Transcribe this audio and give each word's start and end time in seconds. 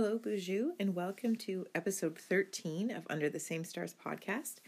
Hello, 0.00 0.16
Boozhoo, 0.16 0.74
and 0.78 0.94
welcome 0.94 1.34
to 1.34 1.66
episode 1.74 2.16
13 2.16 2.92
of 2.92 3.04
Under 3.10 3.28
the 3.28 3.40
Same 3.40 3.64
Stars 3.64 3.92
podcast. 3.92 4.60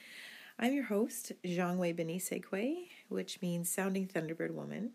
I'm 0.59 0.73
your 0.73 0.83
host, 0.83 1.31
Zongwe 1.45 1.97
Binesikwe, 1.97 2.89
which 3.09 3.41
means 3.41 3.71
Sounding 3.71 4.09
Thunderbird 4.09 4.51
Woman. 4.51 4.91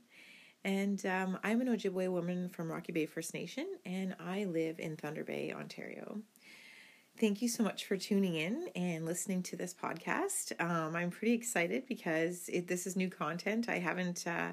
And 0.66 1.06
um, 1.06 1.40
I'm 1.42 1.62
an 1.62 1.70
Ojibwe 1.70 2.12
woman 2.12 2.50
from 2.50 2.70
Rocky 2.70 2.92
Bay 2.92 3.06
First 3.06 3.34
Nation, 3.34 3.66
and 3.86 4.14
I 4.20 4.44
live 4.44 4.78
in 4.78 4.98
Thunder 4.98 5.24
Bay, 5.24 5.54
Ontario. 5.54 6.20
Thank 7.18 7.42
you 7.42 7.48
so 7.48 7.64
much 7.64 7.86
for 7.86 7.96
tuning 7.96 8.36
in 8.36 8.68
and 8.76 9.06
listening 9.06 9.42
to 9.44 9.56
this 9.56 9.74
podcast. 9.74 10.52
Um, 10.60 10.98
I'm 10.98 11.12
pretty 11.12 11.34
excited 11.34 11.86
because 11.88 12.50
it, 12.50 12.68
this 12.68 12.86
is 12.86 12.98
new 12.98 13.10
content. 13.10 13.70
I 13.70 13.80
haven't 13.80 14.28
uh, 14.28 14.52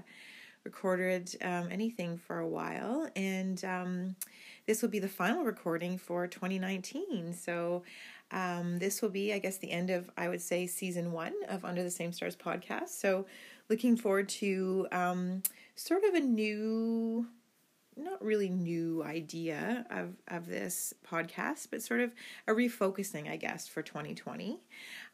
recorded 0.65 1.35
um, 1.43 1.69
anything 1.71 2.17
for 2.17 2.39
a 2.39 2.49
while, 2.49 3.09
and 3.17 3.65
um, 3.65 4.17
this 4.67 4.83
will 4.83 4.89
be 4.89 4.99
the 4.99 5.09
final 5.09 5.45
recording 5.45 5.99
for 5.99 6.27
2019. 6.27 7.35
So, 7.35 7.83
um, 8.31 8.79
this 8.79 9.03
will 9.03 9.11
be, 9.11 9.33
I 9.33 9.39
guess, 9.39 9.59
the 9.59 9.71
end 9.71 9.91
of, 9.91 10.11
I 10.17 10.29
would 10.29 10.41
say, 10.41 10.67
season 10.67 11.13
one 11.13 11.35
of 11.49 11.65
Under 11.65 11.83
the 11.83 11.91
Same 11.91 12.13
Stars 12.13 12.37
podcast. 12.37 12.89
So, 12.91 13.27
looking 13.69 13.97
forward 13.97 14.29
to 14.29 14.87
um, 14.93 15.43
sort 15.75 16.05
of 16.05 16.15
a 16.15 16.21
new, 16.21 17.27
not 17.97 18.25
really 18.25 18.49
new 18.49 19.03
idea 19.05 19.85
of, 19.91 20.15
of 20.29 20.47
this 20.47 20.95
podcast, 21.07 21.69
but 21.71 21.83
sort 21.83 22.01
of 22.01 22.13
a 22.47 22.53
refocusing, 22.53 23.31
I 23.31 23.37
guess, 23.37 23.69
for 23.69 23.83
2020. 23.83 24.61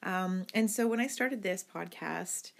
Um, 0.02 0.46
and 0.54 0.70
so, 0.70 0.86
when 0.86 1.00
I 1.00 1.08
started 1.08 1.42
this 1.42 1.64
podcast, 1.64 2.52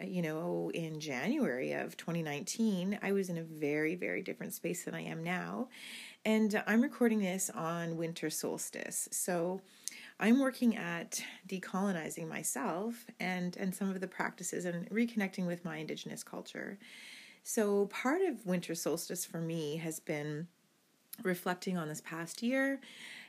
you 0.00 0.22
know, 0.22 0.70
in 0.74 1.00
January 1.00 1.72
of 1.72 1.96
2019, 1.96 2.98
I 3.02 3.12
was 3.12 3.28
in 3.28 3.38
a 3.38 3.42
very, 3.42 3.94
very 3.94 4.22
different 4.22 4.52
space 4.52 4.84
than 4.84 4.94
I 4.94 5.02
am 5.02 5.22
now. 5.22 5.68
And 6.24 6.62
I'm 6.66 6.80
recording 6.80 7.20
this 7.20 7.50
on 7.50 7.96
winter 7.96 8.30
solstice. 8.30 9.08
So 9.12 9.60
I'm 10.18 10.40
working 10.40 10.76
at 10.76 11.22
decolonizing 11.46 12.28
myself 12.28 13.06
and, 13.20 13.56
and 13.56 13.74
some 13.74 13.90
of 13.90 14.00
the 14.00 14.08
practices 14.08 14.64
and 14.64 14.88
reconnecting 14.90 15.46
with 15.46 15.64
my 15.64 15.76
indigenous 15.76 16.22
culture. 16.22 16.78
So 17.42 17.86
part 17.86 18.22
of 18.22 18.46
winter 18.46 18.74
solstice 18.74 19.24
for 19.24 19.38
me 19.38 19.76
has 19.76 20.00
been 20.00 20.48
reflecting 21.22 21.76
on 21.76 21.88
this 21.88 22.00
past 22.00 22.42
year 22.42 22.80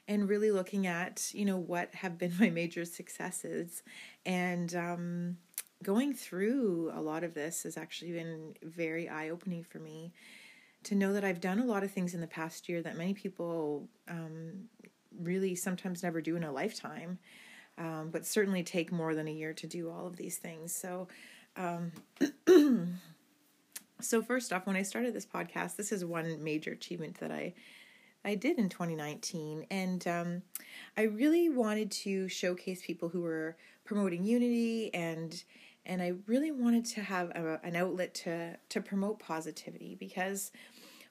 and 0.08 0.30
really 0.30 0.52
looking 0.52 0.88
at, 0.88 1.32
you 1.34 1.46
know, 1.46 1.58
what 1.58 1.94
have 1.96 2.18
been 2.18 2.34
my 2.40 2.50
major 2.50 2.86
successes 2.86 3.84
and 4.26 4.74
um, 4.76 5.38
going 5.84 6.14
through 6.14 6.92
a 6.94 7.02
lot 7.02 7.24
of 7.24 7.34
this 7.34 7.64
has 7.64 7.78
actually 7.78 8.12
been 8.12 8.56
very 8.64 9.10
eye 9.10 9.30
opening 9.30 9.64
for 9.64 9.80
me 9.80 10.14
to 10.84 10.96
know 10.96 11.14
that 11.14 11.24
I've 11.24 11.42
done 11.42 11.60
a 11.60 11.66
lot 11.66 11.84
of 11.84 11.92
things 11.92 12.14
in 12.14 12.22
the 12.22 12.28
past 12.28 12.70
year 12.70 12.82
that 12.84 12.96
many 12.96 13.14
people 13.14 13.88
um, 14.08 14.70
really 15.20 15.56
sometimes 15.56 16.04
never 16.04 16.22
do 16.22 16.36
in 16.36 16.44
a 16.44 16.52
lifetime, 16.52 17.18
um, 17.78 18.10
but 18.12 18.26
certainly 18.26 18.64
take 18.64 18.92
more 18.92 19.16
than 19.16 19.28
a 19.28 19.32
year 19.32 19.54
to 19.54 19.68
do 19.68 19.90
all 19.90 20.06
of 20.06 20.16
these 20.16 20.38
things. 20.38 20.74
So, 20.74 21.08
um, 21.58 21.92
so 24.00 24.22
first 24.22 24.54
off, 24.54 24.68
when 24.68 24.76
I 24.76 24.84
started 24.84 25.14
this 25.14 25.26
podcast, 25.26 25.76
this 25.76 25.92
is 25.92 26.06
one 26.06 26.44
major 26.44 26.72
achievement 26.72 27.20
that 27.20 27.32
I 27.32 27.54
I 28.24 28.34
did 28.34 28.58
in 28.58 28.70
2019, 28.70 29.68
and 29.70 30.08
um, 30.08 30.42
I 30.98 31.04
really 31.04 31.48
wanted 31.48 31.92
to 31.92 32.28
showcase 32.28 32.84
people 32.84 33.10
who 33.10 33.22
were 33.22 33.56
promoting 33.86 34.24
unity 34.24 34.92
and 34.96 35.44
and 35.86 36.02
I 36.02 36.14
really 36.28 36.52
wanted 36.52 36.86
to 36.86 37.02
have 37.02 37.30
a, 37.32 37.60
an 37.64 37.76
outlet 37.76 38.14
to 38.16 38.58
to 38.70 38.82
promote 38.82 39.20
positivity 39.20 39.96
because 39.96 40.52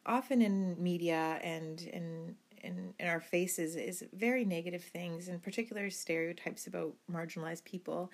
often 0.07 0.43
in 0.43 0.83
media 0.83 1.39
and 1.43 1.81
in 1.83 2.37
in, 2.63 2.95
in 2.99 3.07
our 3.07 3.21
faces 3.21 3.77
is 3.77 4.05
very 4.15 4.45
negative 4.45 4.83
things, 4.83 5.29
in 5.29 5.39
particular 5.39 5.91
stereotypes 5.91 6.67
about 6.67 6.95
marginalized 7.13 7.65
people. 7.65 8.11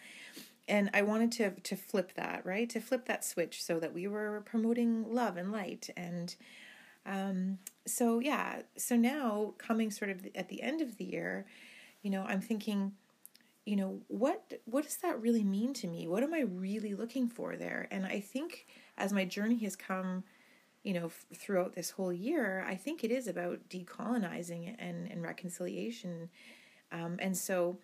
And 0.66 0.90
I 0.92 1.02
wanted 1.02 1.32
to 1.32 1.50
to 1.50 1.76
flip 1.76 2.14
that, 2.14 2.44
right? 2.44 2.68
To 2.70 2.80
flip 2.80 3.06
that 3.06 3.24
switch 3.24 3.62
so 3.62 3.78
that 3.80 3.94
we 3.94 4.08
were 4.08 4.42
promoting 4.44 5.12
love 5.12 5.36
and 5.36 5.52
light 5.52 5.88
and 5.96 6.34
um, 7.06 7.58
so 7.86 8.18
yeah, 8.20 8.60
so 8.76 8.94
now 8.96 9.54
coming 9.58 9.90
sort 9.90 10.10
of 10.10 10.28
at 10.34 10.48
the 10.48 10.62
end 10.62 10.82
of 10.82 10.96
the 10.98 11.04
year, 11.04 11.46
you 12.02 12.10
know, 12.10 12.24
I'm 12.24 12.40
thinking 12.40 12.92
you 13.70 13.76
know 13.76 14.00
what 14.08 14.54
what 14.64 14.82
does 14.82 14.96
that 14.96 15.22
really 15.22 15.44
mean 15.44 15.72
to 15.74 15.86
me? 15.86 16.08
What 16.08 16.24
am 16.24 16.34
i 16.34 16.40
really 16.40 16.92
looking 16.94 17.28
for 17.28 17.54
there? 17.54 17.86
And 17.92 18.04
i 18.04 18.18
think 18.18 18.66
as 18.98 19.12
my 19.12 19.24
journey 19.24 19.58
has 19.58 19.76
come 19.76 20.24
you 20.82 20.92
know 20.92 21.06
f- 21.06 21.26
throughout 21.32 21.76
this 21.76 21.90
whole 21.90 22.12
year 22.12 22.64
i 22.66 22.74
think 22.74 23.04
it 23.04 23.12
is 23.12 23.28
about 23.28 23.60
decolonizing 23.68 24.74
and 24.80 25.08
and 25.08 25.22
reconciliation. 25.22 26.28
Um, 26.90 27.18
and 27.20 27.36
so 27.36 27.76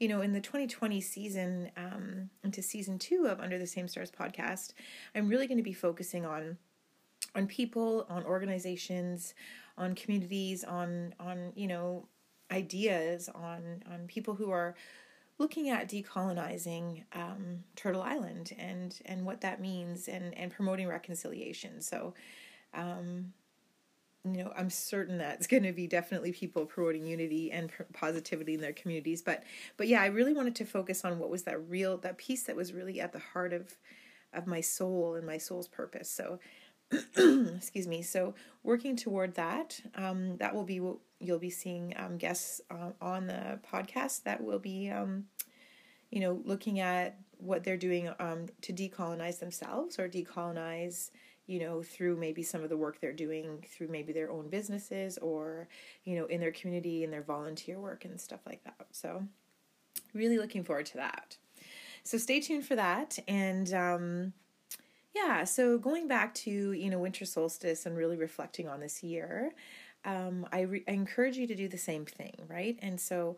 you 0.00 0.08
know 0.08 0.22
in 0.22 0.32
the 0.32 0.40
2020 0.40 1.00
season 1.00 1.70
um, 1.76 2.30
into 2.42 2.60
season 2.60 2.98
two 2.98 3.28
of 3.28 3.38
under 3.38 3.60
the 3.60 3.66
same 3.66 3.86
stars 3.86 4.10
podcast 4.10 4.72
i'm 5.14 5.28
really 5.28 5.46
going 5.46 5.58
to 5.58 5.70
be 5.72 5.72
focusing 5.72 6.26
on 6.26 6.58
on 7.36 7.46
people 7.46 8.06
on 8.10 8.24
organizations 8.24 9.34
on 9.76 9.94
communities 9.94 10.64
on 10.64 11.14
on 11.20 11.52
you 11.54 11.68
know 11.68 12.08
ideas 12.50 13.28
on 13.36 13.84
on 13.92 14.06
people 14.08 14.34
who 14.34 14.50
are 14.50 14.74
looking 15.38 15.70
at 15.70 15.88
decolonizing 15.88 17.04
um, 17.14 17.64
Turtle 17.76 18.02
Island 18.02 18.52
and 18.58 18.98
and 19.06 19.24
what 19.24 19.40
that 19.42 19.60
means 19.60 20.08
and 20.08 20.36
and 20.36 20.52
promoting 20.52 20.88
reconciliation. 20.88 21.80
So, 21.80 22.14
um, 22.74 23.32
you 24.24 24.42
know, 24.44 24.52
I'm 24.56 24.70
certain 24.70 25.18
that 25.18 25.36
it's 25.36 25.46
going 25.48 25.62
to 25.62 25.72
be 25.72 25.86
definitely 25.86 26.32
people 26.32 26.66
promoting 26.66 27.06
unity 27.06 27.50
and 27.52 27.70
positivity 27.92 28.54
in 28.54 28.60
their 28.60 28.72
communities. 28.72 29.22
But 29.22 29.44
but 29.76 29.88
yeah, 29.88 30.02
I 30.02 30.06
really 30.06 30.34
wanted 30.34 30.56
to 30.56 30.64
focus 30.64 31.04
on 31.04 31.18
what 31.18 31.30
was 31.30 31.44
that 31.44 31.68
real 31.68 31.98
that 31.98 32.18
piece 32.18 32.44
that 32.44 32.56
was 32.56 32.72
really 32.72 33.00
at 33.00 33.12
the 33.12 33.20
heart 33.20 33.52
of 33.52 33.76
of 34.32 34.46
my 34.46 34.60
soul 34.60 35.14
and 35.14 35.26
my 35.26 35.38
soul's 35.38 35.68
purpose. 35.68 36.10
So. 36.10 36.38
excuse 37.18 37.86
me. 37.86 38.00
So, 38.00 38.34
working 38.62 38.96
toward 38.96 39.34
that, 39.34 39.78
um, 39.94 40.38
that 40.38 40.54
will 40.54 40.64
be 40.64 40.80
you'll 41.20 41.38
be 41.38 41.50
seeing 41.50 41.94
um, 41.96 42.16
guests 42.16 42.60
uh, 42.70 42.90
on 43.00 43.26
the 43.26 43.58
podcast 43.70 44.22
that 44.24 44.42
will 44.42 44.58
be, 44.58 44.88
um, 44.90 45.24
you 46.10 46.20
know, 46.20 46.40
looking 46.44 46.80
at 46.80 47.18
what 47.38 47.64
they're 47.64 47.76
doing 47.76 48.10
um, 48.18 48.46
to 48.62 48.72
decolonize 48.72 49.38
themselves 49.38 49.98
or 49.98 50.08
decolonize, 50.08 51.10
you 51.46 51.60
know, 51.60 51.82
through 51.82 52.16
maybe 52.16 52.42
some 52.42 52.62
of 52.62 52.68
the 52.68 52.76
work 52.76 53.00
they're 53.00 53.12
doing 53.12 53.64
through 53.66 53.88
maybe 53.88 54.12
their 54.12 54.30
own 54.30 54.48
businesses 54.48 55.18
or, 55.18 55.68
you 56.04 56.16
know, 56.16 56.26
in 56.26 56.40
their 56.40 56.52
community 56.52 57.04
and 57.04 57.12
their 57.12 57.22
volunteer 57.22 57.78
work 57.78 58.04
and 58.04 58.20
stuff 58.20 58.40
like 58.46 58.62
that. 58.64 58.86
So, 58.92 59.24
really 60.14 60.38
looking 60.38 60.64
forward 60.64 60.86
to 60.86 60.96
that. 60.98 61.36
So, 62.02 62.18
stay 62.18 62.40
tuned 62.40 62.64
for 62.64 62.76
that. 62.76 63.18
And, 63.26 63.72
um, 63.72 64.32
yeah, 65.14 65.44
so 65.44 65.78
going 65.78 66.06
back 66.06 66.34
to, 66.34 66.72
you 66.72 66.90
know, 66.90 66.98
winter 66.98 67.24
solstice 67.24 67.86
and 67.86 67.96
really 67.96 68.16
reflecting 68.16 68.68
on 68.68 68.80
this 68.80 69.02
year, 69.02 69.52
um, 70.08 70.46
I, 70.50 70.60
re- 70.62 70.84
I 70.88 70.92
encourage 70.92 71.36
you 71.36 71.46
to 71.46 71.54
do 71.54 71.68
the 71.68 71.78
same 71.78 72.06
thing, 72.06 72.34
right? 72.48 72.78
And 72.80 72.98
so, 72.98 73.36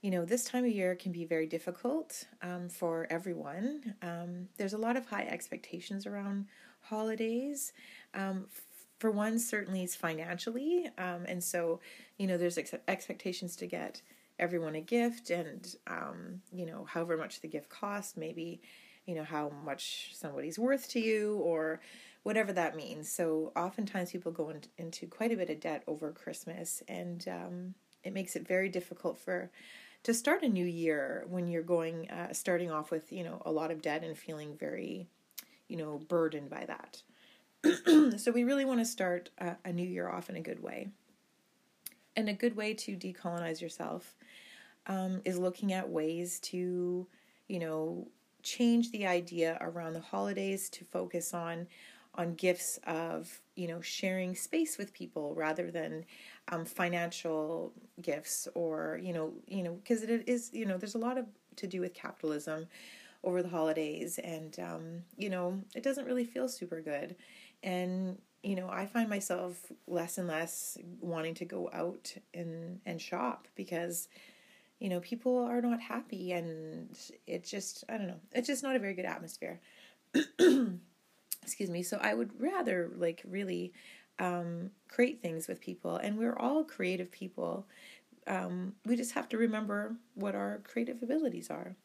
you 0.00 0.10
know, 0.10 0.24
this 0.24 0.44
time 0.44 0.64
of 0.64 0.70
year 0.70 0.94
can 0.94 1.12
be 1.12 1.26
very 1.26 1.46
difficult 1.46 2.24
um, 2.40 2.70
for 2.70 3.06
everyone. 3.10 3.94
Um, 4.00 4.48
there's 4.56 4.72
a 4.72 4.78
lot 4.78 4.96
of 4.96 5.06
high 5.06 5.26
expectations 5.26 6.06
around 6.06 6.46
holidays. 6.80 7.74
Um, 8.14 8.46
for 8.98 9.10
one, 9.10 9.38
certainly 9.38 9.82
it's 9.82 9.94
financially. 9.94 10.88
Um, 10.96 11.26
and 11.28 11.44
so, 11.44 11.80
you 12.16 12.26
know, 12.26 12.38
there's 12.38 12.56
ex- 12.56 12.74
expectations 12.88 13.54
to 13.56 13.66
get 13.66 14.00
everyone 14.38 14.74
a 14.74 14.80
gift 14.80 15.28
and, 15.28 15.74
um, 15.86 16.40
you 16.50 16.64
know, 16.64 16.86
however 16.86 17.18
much 17.18 17.42
the 17.42 17.48
gift 17.48 17.68
costs, 17.68 18.16
maybe, 18.16 18.62
you 19.04 19.14
know, 19.14 19.24
how 19.24 19.52
much 19.66 20.12
somebody's 20.14 20.58
worth 20.58 20.88
to 20.90 21.00
you 21.00 21.36
or 21.36 21.80
whatever 22.26 22.52
that 22.52 22.74
means. 22.74 23.08
So 23.08 23.52
oftentimes 23.54 24.10
people 24.10 24.32
go 24.32 24.50
in, 24.50 24.60
into 24.78 25.06
quite 25.06 25.30
a 25.30 25.36
bit 25.36 25.48
of 25.48 25.60
debt 25.60 25.84
over 25.86 26.10
Christmas, 26.10 26.82
and 26.88 27.24
um, 27.28 27.74
it 28.02 28.12
makes 28.12 28.34
it 28.34 28.48
very 28.48 28.68
difficult 28.68 29.16
for 29.16 29.48
to 30.02 30.12
start 30.12 30.42
a 30.42 30.48
new 30.48 30.64
year 30.64 31.24
when 31.28 31.46
you're 31.46 31.62
going 31.62 32.10
uh, 32.10 32.32
starting 32.32 32.68
off 32.68 32.90
with 32.90 33.12
you 33.12 33.22
know 33.22 33.40
a 33.46 33.52
lot 33.52 33.70
of 33.70 33.80
debt 33.80 34.02
and 34.02 34.18
feeling 34.18 34.56
very 34.56 35.06
you 35.68 35.76
know 35.76 36.00
burdened 36.08 36.50
by 36.50 36.66
that. 36.66 37.00
so 38.18 38.32
we 38.32 38.42
really 38.42 38.64
want 38.64 38.80
to 38.80 38.86
start 38.86 39.30
a, 39.38 39.54
a 39.64 39.72
new 39.72 39.86
year 39.86 40.08
off 40.08 40.28
in 40.28 40.34
a 40.34 40.40
good 40.40 40.60
way. 40.60 40.88
And 42.16 42.28
a 42.28 42.32
good 42.32 42.56
way 42.56 42.74
to 42.74 42.96
decolonize 42.96 43.60
yourself 43.60 44.16
um, 44.88 45.20
is 45.24 45.38
looking 45.38 45.72
at 45.72 45.88
ways 45.88 46.40
to, 46.40 47.06
you 47.46 47.58
know, 47.60 48.08
change 48.42 48.90
the 48.90 49.06
idea 49.06 49.58
around 49.60 49.92
the 49.92 50.00
holidays 50.00 50.68
to 50.70 50.84
focus 50.84 51.32
on 51.32 51.68
on 52.16 52.34
gifts 52.34 52.78
of 52.86 53.40
you 53.54 53.68
know 53.68 53.80
sharing 53.80 54.34
space 54.34 54.78
with 54.78 54.92
people 54.92 55.34
rather 55.34 55.70
than 55.70 56.04
um, 56.48 56.64
financial 56.64 57.72
gifts 58.00 58.48
or 58.54 59.00
you 59.02 59.12
know 59.12 59.32
you 59.46 59.62
know 59.62 59.74
because 59.74 60.02
it 60.02 60.24
is 60.26 60.50
you 60.52 60.66
know 60.66 60.76
there's 60.76 60.94
a 60.94 60.98
lot 60.98 61.18
of 61.18 61.26
to 61.56 61.66
do 61.66 61.80
with 61.80 61.94
capitalism 61.94 62.66
over 63.24 63.42
the 63.42 63.48
holidays 63.48 64.18
and 64.22 64.58
um, 64.60 65.02
you 65.16 65.30
know 65.30 65.60
it 65.74 65.82
doesn't 65.82 66.06
really 66.06 66.24
feel 66.24 66.48
super 66.48 66.80
good 66.80 67.16
and 67.62 68.18
you 68.46 68.54
know, 68.54 68.68
I 68.70 68.86
find 68.86 69.08
myself 69.10 69.72
less 69.88 70.18
and 70.18 70.28
less 70.28 70.78
wanting 71.00 71.34
to 71.34 71.44
go 71.44 71.68
out 71.72 72.14
and 72.32 72.80
and 72.86 73.02
shop 73.02 73.48
because 73.56 74.08
you 74.78 74.88
know, 74.90 75.00
people 75.00 75.38
are 75.38 75.60
not 75.62 75.80
happy 75.80 76.32
and 76.32 76.96
it 77.26 77.44
just 77.44 77.82
I 77.88 77.98
don't 77.98 78.06
know. 78.06 78.20
It's 78.32 78.46
just 78.46 78.62
not 78.62 78.76
a 78.76 78.78
very 78.78 78.94
good 78.94 79.04
atmosphere. 79.04 79.60
Excuse 81.46 81.70
me. 81.70 81.84
So 81.84 81.98
I 82.02 82.12
would 82.12 82.40
rather 82.40 82.90
like 82.96 83.22
really 83.24 83.72
um, 84.18 84.72
create 84.88 85.22
things 85.22 85.46
with 85.46 85.60
people 85.60 85.94
and 85.96 86.18
we're 86.18 86.36
all 86.36 86.64
creative 86.64 87.12
people. 87.12 87.68
Um, 88.26 88.74
we 88.84 88.96
just 88.96 89.12
have 89.12 89.28
to 89.28 89.38
remember 89.38 89.94
what 90.16 90.34
our 90.34 90.60
creative 90.64 91.04
abilities 91.04 91.48
are. 91.48 91.76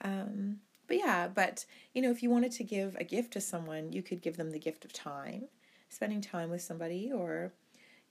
Um, 0.00 0.60
but 0.86 0.96
yeah, 0.96 1.28
but 1.28 1.66
you 1.92 2.00
know, 2.00 2.10
if 2.10 2.22
you 2.22 2.30
wanted 2.30 2.52
to 2.52 2.64
give 2.64 2.96
a 2.96 3.04
gift 3.04 3.34
to 3.34 3.40
someone, 3.42 3.92
you 3.92 4.02
could 4.02 4.22
give 4.22 4.38
them 4.38 4.50
the 4.50 4.58
gift 4.58 4.86
of 4.86 4.94
time, 4.94 5.48
spending 5.90 6.22
time 6.22 6.48
with 6.48 6.62
somebody, 6.62 7.12
or 7.12 7.52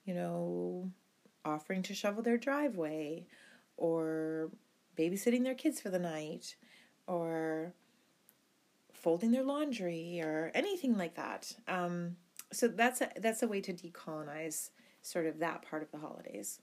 you 0.05 0.13
know, 0.13 0.91
offering 1.43 1.81
to 1.83 1.95
shovel 1.95 2.21
their 2.21 2.37
driveway, 2.37 3.25
or 3.75 4.51
babysitting 4.95 5.43
their 5.43 5.55
kids 5.55 5.81
for 5.81 5.89
the 5.89 5.99
night, 5.99 6.55
or 7.07 7.73
folding 9.03 9.31
their 9.31 9.43
laundry, 9.43 10.21
or 10.23 10.49
anything 10.55 10.97
like 10.97 11.15
that. 11.15 11.53
Um, 11.67 12.15
so 12.51 12.67
that's 12.69 13.01
a, 13.01 13.11
that's 13.17 13.43
a 13.43 13.47
way 13.47 13.59
to 13.61 13.73
decolonize 13.73 14.69
sort 15.01 15.25
of 15.25 15.39
that 15.39 15.61
part 15.61 15.83
of 15.83 15.91
the 15.91 15.97
holidays. 15.97 16.61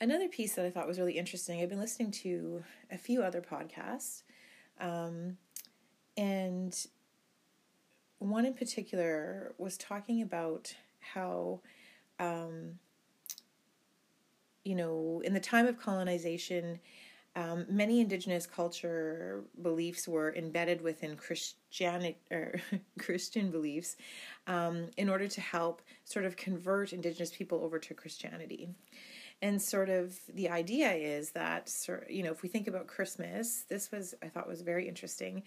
Another 0.00 0.28
piece 0.28 0.54
that 0.54 0.64
I 0.64 0.70
thought 0.70 0.86
was 0.86 0.98
really 0.98 1.18
interesting, 1.18 1.60
I've 1.60 1.68
been 1.68 1.80
listening 1.80 2.12
to 2.12 2.62
a 2.90 2.98
few 2.98 3.22
other 3.22 3.40
podcasts, 3.40 4.22
um, 4.80 5.38
and 6.16 6.86
one 8.18 8.46
in 8.46 8.54
particular 8.54 9.54
was 9.58 9.76
talking 9.76 10.22
about 10.22 10.72
how, 11.00 11.60
um, 12.20 12.78
you 14.64 14.74
know, 14.74 15.20
in 15.24 15.34
the 15.34 15.40
time 15.40 15.66
of 15.66 15.80
colonization, 15.80 16.78
um, 17.36 17.66
many 17.68 18.00
indigenous 18.00 18.46
culture 18.46 19.44
beliefs 19.60 20.08
were 20.08 20.34
embedded 20.34 20.80
within 20.80 21.16
Christianity 21.16 22.16
or 22.30 22.60
Christian 22.98 23.50
beliefs 23.50 23.96
um, 24.46 24.86
in 24.96 25.10
order 25.10 25.28
to 25.28 25.40
help 25.42 25.82
sort 26.04 26.24
of 26.24 26.36
convert 26.36 26.94
indigenous 26.94 27.30
people 27.30 27.62
over 27.62 27.78
to 27.78 27.94
Christianity. 27.94 28.70
And 29.42 29.60
sort 29.60 29.90
of 29.90 30.18
the 30.32 30.48
idea 30.48 30.92
is 30.92 31.30
that, 31.32 31.70
you 32.08 32.22
know, 32.22 32.32
if 32.32 32.42
we 32.42 32.48
think 32.48 32.68
about 32.68 32.86
Christmas, 32.86 33.64
this 33.68 33.92
was, 33.92 34.14
I 34.22 34.28
thought 34.28 34.48
was 34.48 34.62
very 34.62 34.88
interesting. 34.88 35.42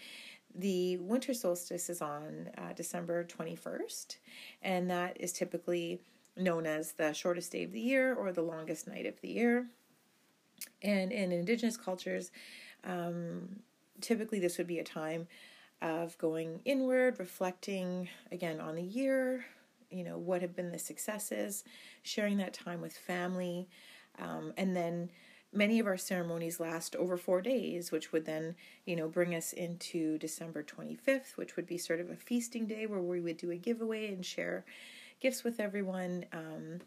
The 0.54 0.98
winter 0.98 1.34
solstice 1.34 1.90
is 1.90 2.02
on 2.02 2.52
uh, 2.56 2.74
December 2.74 3.24
21st, 3.24 4.18
and 4.62 4.92
that 4.92 5.20
is 5.20 5.34
typically 5.34 6.02
known 6.38 6.68
as 6.68 6.94
the 6.94 7.14
shortest 7.14 7.52
day 7.52 7.64
of 7.64 7.72
the 7.72 7.82
year 7.82 8.14
or 8.14 8.32
the 8.32 8.44
longest 8.44 8.88
night 8.88 9.08
of 9.08 9.20
the 9.22 9.30
year. 9.30 9.66
And 10.82 11.12
in 11.12 11.32
indigenous 11.32 11.78
cultures, 11.78 12.32
um, 12.84 13.62
typically 14.02 14.40
this 14.40 14.58
would 14.58 14.68
be 14.68 14.80
a 14.80 14.84
time 14.84 15.28
of 15.82 16.18
going 16.18 16.62
inward, 16.66 17.20
reflecting 17.20 18.10
again 18.32 18.60
on 18.60 18.76
the 18.76 18.84
year, 18.84 19.46
you 19.90 20.04
know, 20.04 20.18
what 20.18 20.42
have 20.42 20.56
been 20.56 20.72
the 20.72 20.80
successes, 20.80 21.64
sharing 22.04 22.38
that 22.38 22.54
time 22.54 22.82
with 22.82 22.96
family. 22.96 23.68
Um, 24.20 24.54
and 24.58 24.76
then 24.76 25.10
many 25.52 25.80
of 25.80 25.88
our 25.88 25.98
ceremonies 25.98 26.60
last 26.60 26.96
over 26.96 27.18
four 27.18 27.42
days, 27.42 27.92
which 27.92 28.12
would 28.12 28.26
then, 28.26 28.56
you 28.86 28.96
know, 28.96 29.08
bring 29.08 29.34
us 29.34 29.54
into 29.54 30.18
December 30.18 30.64
25th, 30.64 31.38
which 31.38 31.56
would 31.56 31.66
be 31.66 31.78
sort 31.78 32.00
of 32.00 32.10
a 32.10 32.16
feasting 32.16 32.68
day 32.68 32.86
where 32.86 33.02
we 33.02 33.20
would 33.20 33.38
do 33.38 33.52
a 33.52 33.56
giveaway 33.56 34.08
and 34.14 34.26
share 34.26 34.66
gifts 35.20 35.44
with 35.44 35.60
everyone. 35.60 36.26
Um, 36.32 36.80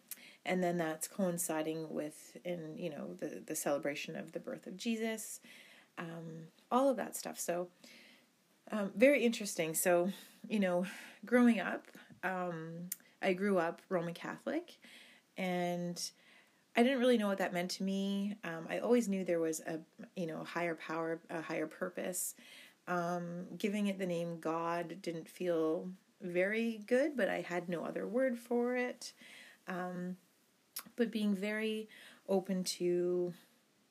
and 0.44 0.62
then 0.62 0.76
that's 0.76 1.08
coinciding 1.08 1.92
with, 1.92 2.36
in 2.44 2.76
you 2.76 2.90
know, 2.90 3.14
the 3.18 3.42
the 3.44 3.54
celebration 3.56 4.16
of 4.16 4.32
the 4.32 4.40
birth 4.40 4.66
of 4.66 4.76
Jesus, 4.76 5.40
um, 5.98 6.48
all 6.70 6.88
of 6.88 6.96
that 6.96 7.16
stuff. 7.16 7.38
So, 7.38 7.68
um, 8.70 8.90
very 8.96 9.24
interesting. 9.24 9.74
So, 9.74 10.10
you 10.48 10.60
know, 10.60 10.86
growing 11.24 11.60
up, 11.60 11.86
um, 12.24 12.88
I 13.20 13.32
grew 13.32 13.58
up 13.58 13.82
Roman 13.88 14.14
Catholic, 14.14 14.78
and 15.36 16.00
I 16.76 16.82
didn't 16.82 17.00
really 17.00 17.18
know 17.18 17.28
what 17.28 17.38
that 17.38 17.52
meant 17.52 17.70
to 17.72 17.82
me. 17.82 18.36
Um, 18.44 18.66
I 18.68 18.78
always 18.78 19.08
knew 19.08 19.24
there 19.24 19.40
was 19.40 19.60
a 19.60 19.78
you 20.16 20.26
know 20.26 20.44
higher 20.44 20.74
power, 20.74 21.20
a 21.30 21.42
higher 21.42 21.66
purpose. 21.66 22.34
Um, 22.88 23.46
giving 23.58 23.86
it 23.86 23.98
the 23.98 24.06
name 24.06 24.40
God 24.40 24.96
didn't 25.02 25.28
feel 25.28 25.88
very 26.20 26.82
good, 26.86 27.16
but 27.16 27.28
I 27.28 27.42
had 27.42 27.68
no 27.68 27.84
other 27.84 28.08
word 28.08 28.38
for 28.38 28.76
it. 28.76 29.12
Um, 29.68 30.16
but 30.96 31.11
being 31.11 31.34
very 31.34 31.88
open 32.29 32.64
to, 32.64 33.32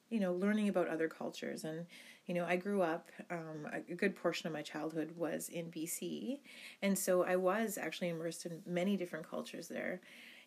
you 0.10 0.20
know, 0.20 0.34
learning 0.34 0.70
about 0.70 0.88
other 0.88 1.08
cultures 1.08 1.64
and 1.64 1.86
you 2.32 2.36
know, 2.36 2.46
I 2.46 2.56
grew 2.56 2.82
up, 2.82 3.10
um, 3.30 3.68
a 3.74 3.94
good 3.94 4.16
portion 4.16 4.48
of 4.48 4.54
my 4.54 4.62
childhood 4.62 5.12
was 5.18 5.50
in 5.50 5.66
BC. 5.66 6.40
And 6.82 6.98
so 6.98 7.24
I 7.24 7.36
was 7.36 7.78
actually 7.78 8.10
immersed 8.10 8.46
in 8.46 8.62
many 8.66 8.96
different 8.96 9.30
cultures 9.30 9.68
there. 9.68 10.00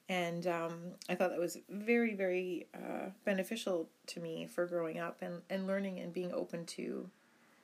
And 0.09 0.47
um, 0.47 0.75
I 1.09 1.15
thought 1.15 1.31
that 1.31 1.39
was 1.39 1.59
very, 1.69 2.15
very 2.15 2.69
uh, 2.75 3.11
beneficial 3.25 3.89
to 4.09 4.21
me 4.21 4.47
for 4.47 4.67
growing 4.67 4.99
up 4.99 5.19
and, 5.21 5.43
and 5.51 5.67
learning 5.67 5.99
and 6.01 6.13
being 6.13 6.33
open 6.33 6.65
to 6.67 7.11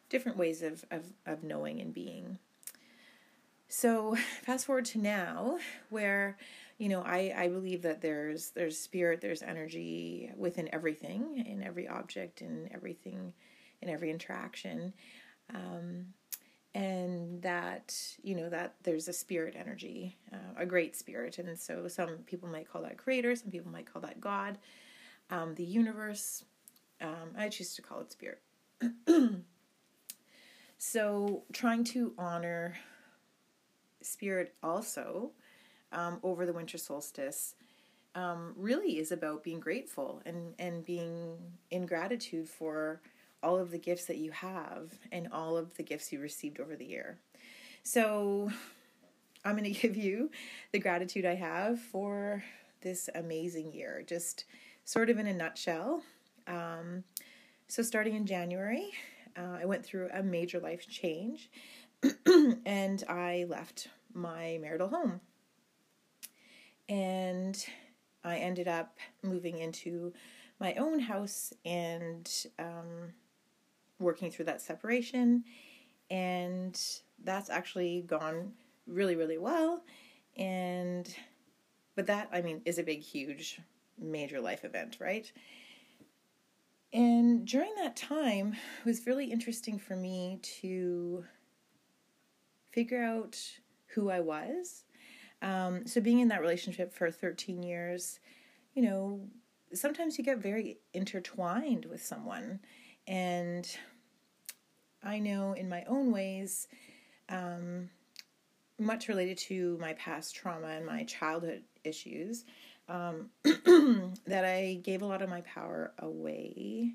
different 0.09 0.37
ways 0.37 0.63
of, 0.63 0.85
of, 0.91 1.05
of 1.27 1.43
knowing 1.43 1.81
and 1.81 1.95
being. 1.95 2.39
So 3.69 4.17
fast 4.43 4.67
forward 4.67 4.87
to 4.87 4.99
now, 4.99 5.59
where 5.89 6.37
you 6.81 6.89
know 6.89 7.03
I, 7.03 7.33
I 7.37 7.49
believe 7.49 7.83
that 7.83 8.01
there's 8.01 8.51
there's 8.51 8.79
spirit, 8.79 9.21
there's 9.21 9.43
energy 9.43 10.31
within 10.37 10.69
everything, 10.73 11.45
in 11.47 11.63
every 11.63 11.87
object, 11.87 12.43
in 12.43 12.69
everything 12.75 13.33
in 13.83 13.89
every 13.89 14.11
interaction. 14.11 14.93
Um, 15.55 16.07
and 16.75 17.43
that 17.43 17.97
you 18.23 18.35
know 18.37 18.49
that 18.49 18.77
there's 18.85 19.09
a 19.09 19.13
spirit 19.13 19.55
energy 19.59 20.17
uh, 20.33 20.55
a 20.57 20.67
great 20.67 20.97
spirit. 20.97 21.39
And 21.39 21.59
so 21.59 21.87
some 21.89 22.19
people 22.27 22.49
might 22.49 22.69
call 22.69 22.83
that 22.83 22.97
creator 22.97 23.35
some 23.37 23.51
people 23.51 23.71
might 23.71 23.93
call 23.93 24.03
that 24.03 24.21
god. 24.21 24.59
Um, 25.31 25.55
the 25.55 25.65
universe 25.65 26.45
um, 27.01 27.35
i 27.37 27.49
choose 27.49 27.75
to 27.75 27.83
call 27.83 28.01
it 28.01 28.13
spirit. 28.13 28.43
So 30.83 31.43
trying 31.53 31.85
to 31.85 32.15
honor 32.17 32.75
spirit 34.01 34.55
also 34.63 35.33
um, 35.93 36.19
over 36.23 36.47
the 36.47 36.53
winter 36.53 36.79
solstice 36.79 37.55
um, 38.15 38.55
really 38.57 38.99
is 38.99 39.13
about 39.13 39.45
being 39.45 39.61
grateful 39.61 40.21
and 40.27 40.55
and 40.59 40.85
being 40.85 41.37
in 41.71 41.87
gratitude 41.87 42.49
for 42.49 43.01
all 43.43 43.59
of 43.59 43.71
the 43.71 43.79
gifts 43.79 44.05
that 44.07 44.19
you 44.19 44.31
have 44.33 44.93
and 45.13 45.29
all 45.33 45.57
of 45.57 45.75
the 45.77 45.83
gifts 45.83 46.13
you 46.13 46.21
received 46.21 46.61
over 46.61 46.77
the 46.77 46.85
year. 46.85 47.19
So, 47.83 48.51
I'm 49.45 49.57
going 49.57 49.65
to 49.73 49.81
give 49.81 49.97
you 49.97 50.31
the 50.73 50.79
gratitude 50.79 51.25
I 51.25 51.37
have 51.37 51.81
for 51.81 52.45
this 52.83 53.09
amazing 53.15 53.73
year, 53.73 54.03
just 54.07 54.45
sort 54.85 55.11
of 55.11 55.19
in 55.19 55.27
a 55.27 55.35
nutshell. 55.35 56.03
Um, 56.47 57.05
so, 57.69 57.83
starting 57.83 58.15
in 58.15 58.27
January, 58.27 58.91
uh, 59.37 59.59
I 59.61 59.65
went 59.65 59.85
through 59.85 60.09
a 60.13 60.23
major 60.23 60.59
life 60.59 60.89
change 60.89 61.51
and 62.67 63.05
I 63.09 63.47
left 63.49 63.89
my 64.13 64.59
marital 64.61 64.89
home. 64.89 65.21
And 66.91 67.65
I 68.25 68.37
ended 68.37 68.69
up 68.69 68.99
moving 69.23 69.59
into 69.59 70.13
my 70.59 70.75
own 70.75 70.99
house 70.99 71.55
and 71.65 72.31
um, 72.59 73.15
working 73.99 74.31
through 74.31 74.47
that 74.47 74.61
separation. 74.61 75.45
And 76.11 76.79
that's 77.25 77.49
actually 77.49 78.03
gone 78.03 78.53
really, 78.87 79.15
really 79.15 79.39
well. 79.39 79.85
And, 80.37 81.15
but 81.95 82.07
that, 82.09 82.29
I 82.33 82.43
mean, 82.43 82.61
is 82.65 82.79
a 82.79 82.83
big, 82.83 83.01
huge, 83.01 83.61
major 83.97 84.41
life 84.41 84.65
event, 84.65 84.99
right? 85.01 85.31
And 86.93 87.47
during 87.47 87.73
that 87.77 87.95
time, 87.95 88.57
it 88.81 88.85
was 88.85 89.07
really 89.07 89.27
interesting 89.27 89.79
for 89.79 89.95
me 89.95 90.41
to 90.61 91.25
figure 92.73 93.03
out 93.03 93.39
who 93.95 94.11
I 94.11 94.21
was. 94.21 94.85
Um, 95.43 95.87
so, 95.87 96.01
being 96.01 96.21
in 96.21 96.29
that 96.29 96.41
relationship 96.41 96.93
for 96.93 97.11
13 97.11 97.63
years, 97.63 98.21
you 98.75 98.83
know, 98.83 99.21
sometimes 99.73 100.19
you 100.19 100.25
get 100.25 100.39
very 100.39 100.79
intertwined 100.93 101.87
with 101.87 102.05
someone. 102.05 102.61
And 103.07 103.69
I 105.03 105.19
know 105.19 105.53
in 105.53 105.69
my 105.69 105.85
own 105.85 106.13
ways, 106.13 106.69
um, 107.29 107.89
much 108.79 109.09
related 109.09 109.39
to 109.39 109.79
my 109.81 109.95
past 109.95 110.35
trauma 110.35 110.69
and 110.69 110.87
my 110.87 111.05
childhood 111.05 111.63
issues, 111.85 112.45
um, 112.89 113.31
that 114.27 114.45
I 114.45 114.81
gave 114.83 115.03
a 115.03 115.07
lot 115.07 115.23
of 115.23 115.31
my 115.31 115.43
power 115.43 115.93
away 115.99 116.95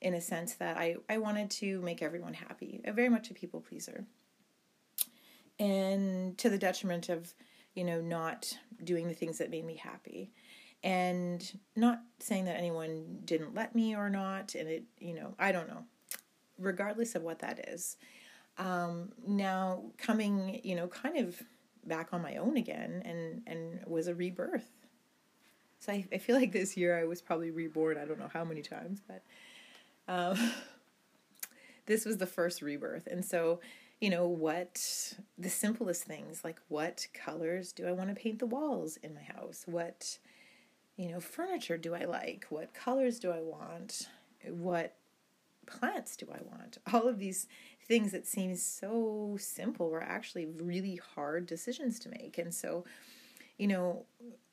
in 0.00 0.14
a 0.14 0.20
sense 0.20 0.54
that 0.54 0.76
I, 0.76 0.96
I 1.08 1.18
wanted 1.18 1.50
to 1.52 1.80
make 1.82 2.02
everyone 2.02 2.34
happy. 2.34 2.80
Very 2.84 3.08
much 3.08 3.30
a 3.30 3.34
people 3.34 3.60
pleaser. 3.60 4.04
and 5.58 6.36
to 6.38 6.50
the 6.50 6.58
detriment 6.58 7.08
of, 7.08 7.32
you 7.76 7.84
know, 7.84 8.00
not 8.00 8.58
doing 8.82 9.06
the 9.06 9.14
things 9.14 9.38
that 9.38 9.50
made 9.50 9.64
me 9.64 9.76
happy. 9.76 10.32
And 10.82 11.58
not 11.76 12.00
saying 12.18 12.46
that 12.46 12.56
anyone 12.56 13.20
didn't 13.24 13.54
let 13.54 13.74
me 13.74 13.94
or 13.94 14.10
not, 14.10 14.54
and 14.54 14.68
it, 14.68 14.84
you 14.98 15.14
know, 15.14 15.34
I 15.38 15.52
don't 15.52 15.68
know. 15.68 15.84
Regardless 16.58 17.14
of 17.14 17.22
what 17.22 17.38
that 17.40 17.68
is. 17.68 17.96
Um, 18.58 19.12
now 19.26 19.84
coming, 19.98 20.60
you 20.64 20.74
know, 20.74 20.88
kind 20.88 21.18
of 21.18 21.40
back 21.84 22.08
on 22.12 22.22
my 22.22 22.36
own 22.36 22.56
again 22.56 23.02
and 23.04 23.42
and 23.46 23.80
was 23.86 24.08
a 24.08 24.14
rebirth. 24.14 24.68
So 25.78 25.92
I, 25.92 26.06
I 26.12 26.18
feel 26.18 26.36
like 26.36 26.52
this 26.52 26.76
year 26.76 26.98
I 26.98 27.04
was 27.04 27.20
probably 27.20 27.50
reborn. 27.50 27.98
I 27.98 28.04
don't 28.04 28.18
know 28.18 28.30
how 28.32 28.44
many 28.44 28.62
times, 28.62 29.00
but 29.06 29.22
um, 30.08 30.52
this 31.86 32.04
was 32.04 32.16
the 32.16 32.26
first 32.26 32.62
rebirth. 32.62 33.06
And 33.06 33.24
so, 33.24 33.60
you 34.00 34.10
know, 34.10 34.26
what 34.26 35.14
the 35.38 35.48
simplest 35.48 36.04
things 36.04 36.42
like 36.44 36.60
what 36.68 37.06
colors 37.14 37.72
do 37.72 37.86
I 37.86 37.92
want 37.92 38.10
to 38.10 38.20
paint 38.20 38.38
the 38.38 38.46
walls 38.46 38.98
in 39.02 39.14
my 39.14 39.22
house? 39.22 39.64
What, 39.66 40.18
you 40.96 41.10
know, 41.10 41.20
furniture 41.20 41.78
do 41.78 41.94
I 41.94 42.04
like? 42.04 42.46
What 42.50 42.74
colors 42.74 43.18
do 43.18 43.30
I 43.30 43.40
want? 43.40 44.08
What 44.48 44.96
plants 45.66 46.16
do 46.16 46.26
I 46.30 46.42
want? 46.42 46.78
All 46.92 47.08
of 47.08 47.18
these 47.18 47.46
things 47.86 48.12
that 48.12 48.26
seem 48.26 48.54
so 48.56 49.36
simple 49.40 49.90
were 49.90 50.02
actually 50.02 50.46
really 50.46 51.00
hard 51.14 51.46
decisions 51.46 51.98
to 52.00 52.10
make. 52.10 52.36
And 52.38 52.52
so, 52.54 52.84
you 53.56 53.66
know, 53.66 54.04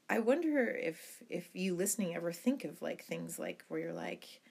I 0.10 0.20
wonder 0.20 0.68
if 0.68 1.24
if 1.30 1.50
you 1.54 1.76
listening 1.76 2.16
ever 2.16 2.32
think 2.32 2.64
of 2.64 2.82
like 2.82 3.04
things 3.04 3.40
like 3.40 3.66
where 3.68 3.80
you're 3.80 3.94
like 3.94 4.42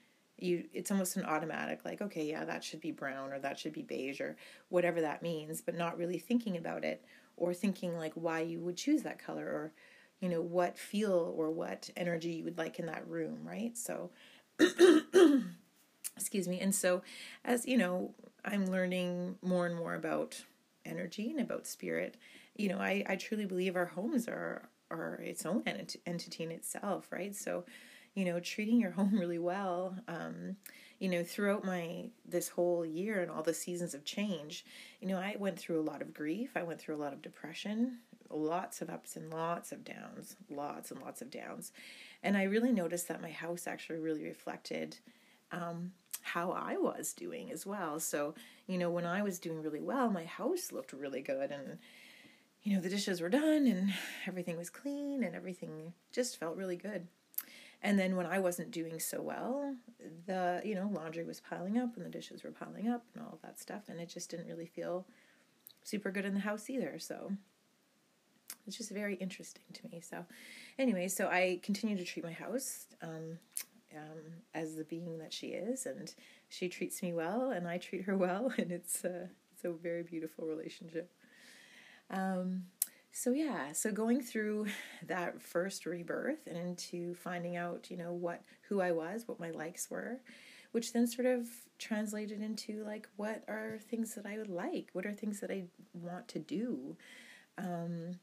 you 0.43 0.65
it's 0.73 0.91
almost 0.91 1.15
an 1.15 1.25
automatic 1.25 1.83
like 1.85 2.01
okay 2.01 2.25
yeah 2.25 2.43
that 2.43 2.63
should 2.63 2.81
be 2.81 2.91
brown 2.91 3.31
or 3.31 3.39
that 3.39 3.57
should 3.57 3.73
be 3.73 3.81
beige 3.81 4.19
or 4.19 4.35
whatever 4.69 5.01
that 5.01 5.21
means 5.21 5.61
but 5.61 5.75
not 5.75 5.97
really 5.97 6.19
thinking 6.19 6.57
about 6.57 6.83
it 6.83 7.03
or 7.37 7.53
thinking 7.53 7.97
like 7.97 8.13
why 8.15 8.39
you 8.41 8.59
would 8.59 8.77
choose 8.77 9.03
that 9.03 9.19
color 9.19 9.45
or 9.45 9.71
you 10.19 10.29
know 10.29 10.41
what 10.41 10.77
feel 10.77 11.33
or 11.35 11.49
what 11.49 11.89
energy 11.95 12.31
you 12.31 12.43
would 12.43 12.57
like 12.57 12.79
in 12.79 12.85
that 12.85 13.07
room 13.07 13.39
right? 13.43 13.77
So 13.77 14.11
excuse 16.15 16.47
me 16.47 16.59
and 16.59 16.75
so 16.75 17.01
as 17.43 17.65
you 17.65 17.75
know 17.75 18.13
i'm 18.45 18.67
learning 18.67 19.35
more 19.41 19.65
and 19.65 19.75
more 19.75 19.95
about 19.95 20.43
energy 20.85 21.31
and 21.31 21.39
about 21.39 21.65
spirit 21.65 22.17
you 22.55 22.69
know 22.69 22.77
i 22.77 23.03
i 23.07 23.15
truly 23.15 23.45
believe 23.45 23.75
our 23.75 23.85
homes 23.85 24.27
are 24.27 24.69
are 24.93 25.15
its 25.15 25.45
own 25.45 25.63
ent- 25.65 25.95
entity 26.05 26.43
in 26.43 26.51
itself 26.51 27.07
right? 27.11 27.35
So 27.35 27.65
you 28.13 28.25
know 28.25 28.39
treating 28.39 28.79
your 28.79 28.91
home 28.99 29.17
really 29.17 29.39
well 29.39 29.95
um 30.07 30.55
you 30.99 31.09
know 31.09 31.23
throughout 31.23 31.65
my 31.65 32.05
this 32.27 32.49
whole 32.49 32.85
year 32.85 33.21
and 33.21 33.31
all 33.31 33.43
the 33.43 33.53
seasons 33.53 33.93
of 33.93 34.05
change 34.05 34.65
you 35.01 35.07
know 35.07 35.17
i 35.17 35.35
went 35.39 35.57
through 35.57 35.79
a 35.79 35.89
lot 35.89 36.01
of 36.01 36.13
grief 36.13 36.51
i 36.55 36.63
went 36.63 36.79
through 36.79 36.95
a 36.95 36.97
lot 36.97 37.13
of 37.13 37.21
depression 37.21 37.99
lots 38.29 38.81
of 38.81 38.89
ups 38.89 39.15
and 39.15 39.31
lots 39.31 39.71
of 39.71 39.83
downs 39.83 40.35
lots 40.49 40.89
and 40.91 41.01
lots 41.01 41.21
of 41.21 41.29
downs 41.29 41.71
and 42.23 42.35
i 42.35 42.43
really 42.43 42.71
noticed 42.71 43.07
that 43.07 43.21
my 43.21 43.31
house 43.31 43.67
actually 43.67 43.99
really 43.99 44.23
reflected 44.23 44.97
um, 45.51 45.91
how 46.23 46.51
I 46.51 46.77
was 46.77 47.13
doing 47.13 47.51
as 47.51 47.65
well. 47.65 47.99
So, 47.99 48.33
you 48.65 48.77
know, 48.77 48.89
when 48.89 49.05
I 49.05 49.21
was 49.21 49.39
doing 49.39 49.61
really 49.61 49.81
well, 49.81 50.09
my 50.09 50.23
house 50.23 50.71
looked 50.71 50.93
really 50.93 51.21
good 51.21 51.51
and 51.51 51.77
you 52.63 52.73
know, 52.73 52.81
the 52.81 52.89
dishes 52.89 53.19
were 53.19 53.29
done 53.29 53.67
and 53.67 53.93
everything 54.25 54.57
was 54.57 54.69
clean 54.69 55.21
and 55.23 55.35
everything 55.35 55.93
just 56.13 56.39
felt 56.39 56.55
really 56.55 56.77
good. 56.77 57.07
And 57.83 57.99
then 57.99 58.15
when 58.15 58.25
I 58.25 58.39
wasn't 58.39 58.71
doing 58.71 58.99
so 58.99 59.21
well, 59.21 59.75
the, 60.25 60.61
you 60.63 60.73
know, 60.73 60.89
laundry 60.91 61.25
was 61.25 61.41
piling 61.41 61.77
up 61.77 61.95
and 61.95 62.05
the 62.05 62.09
dishes 62.09 62.43
were 62.43 62.51
piling 62.51 62.87
up 62.87 63.03
and 63.13 63.23
all 63.23 63.39
that 63.43 63.59
stuff 63.59 63.83
and 63.89 63.99
it 63.99 64.07
just 64.07 64.31
didn't 64.31 64.47
really 64.47 64.65
feel 64.65 65.05
super 65.83 66.09
good 66.09 66.25
in 66.25 66.33
the 66.33 66.39
house 66.39 66.69
either. 66.69 66.97
So, 66.97 67.33
it's 68.65 68.77
just 68.77 68.91
very 68.91 69.15
interesting 69.15 69.63
to 69.73 69.87
me. 69.89 69.99
So, 69.99 70.25
anyway, 70.79 71.09
so 71.09 71.27
I 71.27 71.59
continue 71.61 71.97
to 71.97 72.05
treat 72.05 72.23
my 72.23 72.31
house. 72.31 72.85
Um, 73.01 73.37
um, 73.95 74.41
as 74.53 74.75
the 74.75 74.83
being 74.83 75.19
that 75.19 75.33
she 75.33 75.47
is, 75.47 75.85
and 75.85 76.13
she 76.49 76.69
treats 76.69 77.01
me 77.01 77.13
well, 77.13 77.51
and 77.51 77.67
I 77.67 77.77
treat 77.77 78.05
her 78.05 78.17
well, 78.25 78.51
and 78.57 78.71
it's 78.71 79.03
a, 79.03 79.29
it's 79.53 79.63
a 79.63 79.71
very 79.71 80.03
beautiful 80.03 80.45
relationship. 80.47 81.11
Um, 82.09 82.63
so 83.15 83.31
yeah, 83.31 83.71
so 83.73 83.91
going 83.91 84.21
through 84.21 84.65
that 85.07 85.41
first 85.41 85.85
rebirth 85.85 86.47
and 86.47 86.57
into 86.57 87.13
finding 87.15 87.55
out, 87.55 87.89
you 87.89 87.95
know, 87.95 88.11
what 88.11 88.41
who 88.67 88.81
I 88.81 88.91
was, 88.91 89.27
what 89.27 89.39
my 89.39 89.51
likes 89.51 89.89
were, 89.89 90.19
which 90.71 90.91
then 90.91 91.07
sort 91.07 91.27
of 91.27 91.47
translated 91.77 92.41
into 92.41 92.83
like 92.83 93.07
what 93.15 93.43
are 93.47 93.77
things 93.79 94.15
that 94.15 94.25
I 94.25 94.37
would 94.37 94.49
like, 94.49 94.89
what 94.93 95.05
are 95.05 95.13
things 95.13 95.39
that 95.39 95.51
I 95.51 95.65
want 95.93 96.27
to 96.29 96.39
do. 96.39 96.97
Um, 97.59 98.19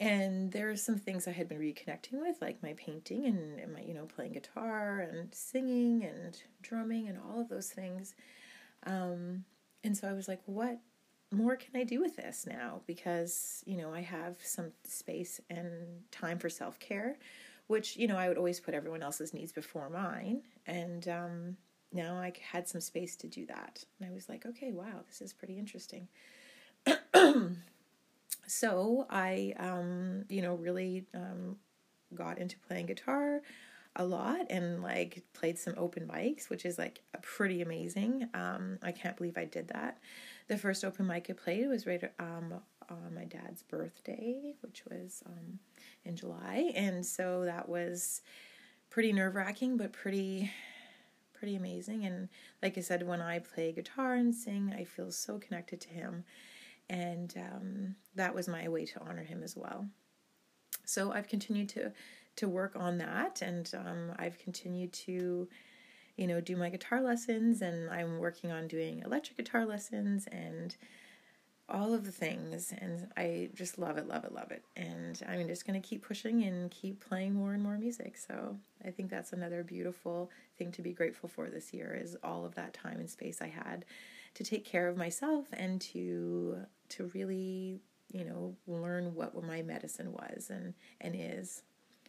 and 0.00 0.50
there 0.50 0.70
are 0.70 0.76
some 0.76 0.96
things 0.96 1.28
I 1.28 1.32
had 1.32 1.48
been 1.48 1.60
reconnecting 1.60 2.14
with, 2.14 2.40
like 2.40 2.62
my 2.62 2.72
painting 2.76 3.26
and, 3.26 3.60
and 3.60 3.72
my, 3.74 3.82
you 3.82 3.94
know, 3.94 4.06
playing 4.06 4.32
guitar 4.32 5.00
and 5.00 5.32
singing 5.32 6.02
and 6.02 6.36
drumming 6.62 7.08
and 7.08 7.18
all 7.18 7.40
of 7.40 7.48
those 7.48 7.68
things. 7.68 8.14
Um, 8.86 9.44
and 9.84 9.96
so 9.96 10.08
I 10.08 10.14
was 10.14 10.28
like, 10.28 10.40
what 10.46 10.78
more 11.36 11.56
can 11.56 11.76
I 11.76 11.84
do 11.84 12.00
with 12.00 12.16
this 12.16 12.46
now? 12.46 12.80
Because, 12.86 13.62
you 13.66 13.76
know, 13.76 13.92
I 13.92 14.00
have 14.00 14.36
some 14.42 14.72
space 14.84 15.40
and 15.50 16.02
time 16.10 16.38
for 16.38 16.48
self 16.48 16.78
care, 16.78 17.16
which, 17.66 17.96
you 17.96 18.06
know, 18.06 18.16
I 18.16 18.28
would 18.28 18.38
always 18.38 18.60
put 18.60 18.74
everyone 18.74 19.02
else's 19.02 19.34
needs 19.34 19.52
before 19.52 19.90
mine. 19.90 20.42
And 20.66 21.06
um, 21.08 21.56
now 21.92 22.16
I 22.16 22.32
had 22.50 22.68
some 22.68 22.80
space 22.80 23.16
to 23.16 23.28
do 23.28 23.46
that. 23.46 23.84
And 23.98 24.08
I 24.08 24.12
was 24.12 24.28
like, 24.28 24.46
okay, 24.46 24.72
wow, 24.72 25.02
this 25.06 25.20
is 25.20 25.32
pretty 25.32 25.58
interesting. 25.58 26.08
so 28.46 29.06
I, 29.10 29.54
um, 29.58 30.24
you 30.28 30.42
know, 30.42 30.54
really 30.54 31.06
um, 31.14 31.56
got 32.14 32.38
into 32.38 32.58
playing 32.58 32.86
guitar 32.86 33.40
a 33.96 34.04
lot 34.04 34.46
and 34.50 34.82
like 34.82 35.22
played 35.32 35.58
some 35.58 35.74
open 35.76 36.06
mics, 36.06 36.50
which 36.50 36.64
is 36.64 36.78
like 36.78 37.00
pretty 37.22 37.62
amazing. 37.62 38.28
Um, 38.34 38.78
I 38.82 38.92
can't 38.92 39.16
believe 39.16 39.38
I 39.38 39.44
did 39.44 39.68
that. 39.68 39.98
The 40.46 40.58
first 40.58 40.84
open 40.84 41.06
mic 41.06 41.26
I 41.30 41.32
played 41.32 41.68
was 41.68 41.86
right 41.86 42.02
um, 42.18 42.60
on 42.90 43.14
my 43.14 43.24
dad's 43.24 43.62
birthday, 43.62 44.54
which 44.60 44.82
was 44.90 45.22
um, 45.26 45.58
in 46.04 46.16
July, 46.16 46.72
and 46.74 47.04
so 47.04 47.44
that 47.44 47.68
was 47.68 48.20
pretty 48.90 49.12
nerve 49.12 49.34
wracking, 49.34 49.76
but 49.76 49.92
pretty 49.92 50.50
pretty 51.32 51.56
amazing. 51.56 52.04
And 52.04 52.28
like 52.62 52.78
I 52.78 52.80
said, 52.80 53.06
when 53.06 53.20
I 53.20 53.38
play 53.38 53.72
guitar 53.72 54.14
and 54.14 54.34
sing, 54.34 54.74
I 54.76 54.84
feel 54.84 55.10
so 55.10 55.38
connected 55.38 55.80
to 55.82 55.88
him 55.88 56.24
and 56.88 57.34
um, 57.36 57.96
that 58.14 58.34
was 58.34 58.48
my 58.48 58.68
way 58.68 58.84
to 58.84 59.00
honor 59.00 59.22
him 59.22 59.42
as 59.42 59.56
well. 59.56 59.86
So 60.84 61.12
I've 61.12 61.28
continued 61.28 61.68
to 61.70 61.92
to 62.36 62.48
work 62.48 62.74
on 62.74 62.98
that, 62.98 63.42
and 63.42 63.70
um, 63.76 64.12
I've 64.18 64.38
continued 64.38 64.92
to, 64.92 65.48
you 66.16 66.26
know, 66.26 66.40
do 66.40 66.56
my 66.56 66.70
guitar 66.70 67.00
lessons, 67.00 67.62
and 67.62 67.90
I'm 67.90 68.18
working 68.18 68.50
on 68.52 68.68
doing 68.68 69.02
electric 69.04 69.36
guitar 69.36 69.66
lessons 69.66 70.26
and 70.30 70.76
all 71.68 71.94
of 71.94 72.04
the 72.04 72.12
things, 72.12 72.74
and 72.76 73.08
I 73.16 73.48
just 73.54 73.78
love 73.78 73.96
it, 73.96 74.06
love 74.06 74.24
it, 74.24 74.32
love 74.32 74.50
it, 74.50 74.64
and 74.76 75.20
I'm 75.26 75.46
just 75.48 75.66
going 75.66 75.80
to 75.80 75.86
keep 75.86 76.06
pushing 76.06 76.44
and 76.44 76.70
keep 76.70 77.02
playing 77.08 77.34
more 77.34 77.54
and 77.54 77.62
more 77.62 77.78
music. 77.78 78.18
So 78.18 78.58
I 78.84 78.90
think 78.90 79.08
that's 79.08 79.32
another 79.32 79.64
beautiful 79.64 80.30
thing 80.58 80.72
to 80.72 80.82
be 80.82 80.92
grateful 80.92 81.28
for 81.28 81.48
this 81.48 81.72
year 81.72 81.98
is 81.98 82.16
all 82.22 82.44
of 82.44 82.54
that 82.56 82.74
time 82.74 82.98
and 83.00 83.08
space 83.08 83.40
I 83.40 83.48
had 83.48 83.86
to 84.34 84.44
take 84.44 84.64
care 84.64 84.88
of 84.88 84.96
myself 84.96 85.46
and 85.52 85.80
to 85.80 86.58
to 86.90 87.10
really 87.14 87.80
you 88.12 88.24
know 88.24 88.54
learn 88.66 89.14
what 89.14 89.34
my 89.42 89.62
medicine 89.62 90.12
was 90.12 90.50
and 90.50 90.74
and 91.00 91.14
is 91.16 91.62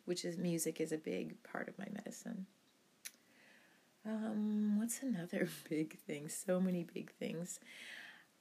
which 0.05 0.25
is 0.25 0.37
music 0.37 0.81
is 0.81 0.91
a 0.91 0.97
big 0.97 1.41
part 1.43 1.67
of 1.67 1.77
my 1.79 1.87
medicine 1.93 2.45
um 4.05 4.77
what's 4.77 5.01
another 5.01 5.47
big 5.69 5.97
thing? 5.99 6.29
So 6.29 6.59
many 6.59 6.83
big 6.83 7.11
things. 7.13 7.59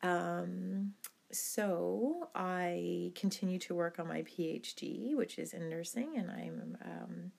Um 0.02 0.94
so 1.32 2.28
I 2.34 3.12
continue 3.14 3.58
to 3.60 3.74
work 3.74 3.98
on 3.98 4.06
my 4.06 4.22
PhD, 4.22 5.16
which 5.16 5.38
is 5.38 5.52
in 5.52 5.68
nursing, 5.68 6.16
and 6.16 6.30
I'm 6.30 6.76
um, 6.84 7.32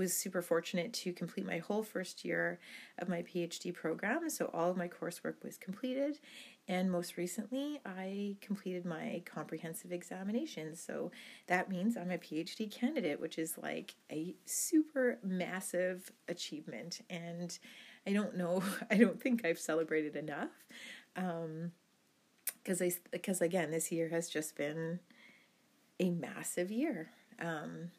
was 0.00 0.14
super 0.14 0.40
fortunate 0.40 0.94
to 0.94 1.12
complete 1.12 1.46
my 1.46 1.58
whole 1.58 1.82
first 1.82 2.24
year 2.24 2.58
of 2.98 3.06
my 3.06 3.20
PhD 3.20 3.74
program. 3.74 4.30
So 4.30 4.50
all 4.54 4.70
of 4.70 4.78
my 4.78 4.88
coursework 4.88 5.34
was 5.44 5.58
completed. 5.58 6.18
And 6.66 6.90
most 6.90 7.18
recently, 7.18 7.80
I 7.84 8.36
completed 8.40 8.86
my 8.86 9.22
comprehensive 9.26 9.92
examination. 9.92 10.74
So 10.74 11.10
that 11.48 11.68
means 11.68 11.98
I'm 11.98 12.10
a 12.10 12.16
PhD 12.16 12.70
candidate, 12.70 13.20
which 13.20 13.36
is 13.36 13.58
like 13.58 13.94
a 14.10 14.34
super 14.46 15.18
massive 15.22 16.10
achievement. 16.28 17.02
And 17.10 17.58
I 18.06 18.14
don't 18.14 18.38
know, 18.38 18.62
I 18.90 18.96
don't 18.96 19.20
think 19.20 19.44
I've 19.44 19.58
celebrated 19.58 20.16
enough. 20.16 20.64
Um, 21.14 21.72
because 22.62 22.80
I 22.80 22.92
because 23.10 23.40
again 23.40 23.70
this 23.70 23.90
year 23.90 24.08
has 24.10 24.28
just 24.28 24.56
been 24.56 25.00
a 25.98 26.10
massive 26.10 26.70
year. 26.70 27.10
Um, 27.38 27.90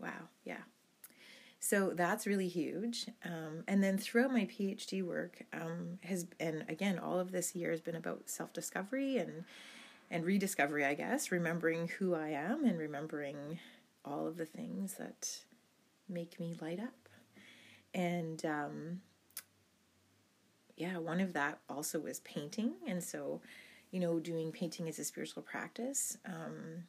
wow, 0.00 0.28
yeah. 0.44 0.62
So 1.60 1.92
that's 1.94 2.26
really 2.26 2.48
huge. 2.48 3.06
Um, 3.22 3.64
and 3.68 3.84
then 3.84 3.98
throughout 3.98 4.32
my 4.32 4.46
PhD 4.46 5.04
work 5.04 5.42
um, 5.52 5.98
has 6.02 6.26
and 6.40 6.64
again 6.68 6.98
all 6.98 7.20
of 7.20 7.32
this 7.32 7.54
year 7.54 7.70
has 7.70 7.82
been 7.82 7.94
about 7.94 8.30
self 8.30 8.52
discovery 8.52 9.18
and 9.18 9.44
and 10.10 10.24
rediscovery, 10.24 10.84
I 10.84 10.94
guess, 10.94 11.30
remembering 11.30 11.88
who 11.98 12.14
I 12.14 12.30
am 12.30 12.64
and 12.64 12.78
remembering 12.78 13.60
all 14.04 14.26
of 14.26 14.36
the 14.36 14.46
things 14.46 14.94
that 14.94 15.40
make 16.08 16.40
me 16.40 16.56
light 16.60 16.80
up. 16.80 17.08
And 17.94 18.44
um, 18.44 19.00
yeah, 20.76 20.98
one 20.98 21.20
of 21.20 21.34
that 21.34 21.60
also 21.68 22.00
was 22.00 22.20
painting. 22.20 22.72
And 22.88 23.04
so, 23.04 23.40
you 23.92 24.00
know, 24.00 24.18
doing 24.18 24.50
painting 24.50 24.88
as 24.88 24.98
a 24.98 25.04
spiritual 25.04 25.42
practice. 25.42 26.18
Um, 26.26 26.84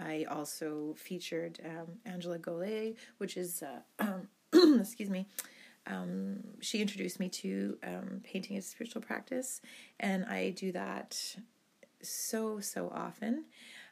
I 0.00 0.24
also 0.28 0.94
featured 0.96 1.60
um, 1.64 1.98
Angela 2.04 2.38
Golay, 2.38 2.96
which 3.18 3.36
is, 3.36 3.62
uh, 3.62 4.04
excuse 4.80 5.10
me, 5.10 5.26
um, 5.86 6.40
she 6.60 6.80
introduced 6.80 7.20
me 7.20 7.28
to 7.28 7.78
um, 7.84 8.20
painting 8.24 8.56
as 8.56 8.66
a 8.66 8.68
spiritual 8.68 9.02
practice, 9.02 9.60
and 10.00 10.24
I 10.24 10.50
do 10.50 10.72
that 10.72 11.36
so 12.02 12.60
so 12.60 12.90
often. 12.94 13.44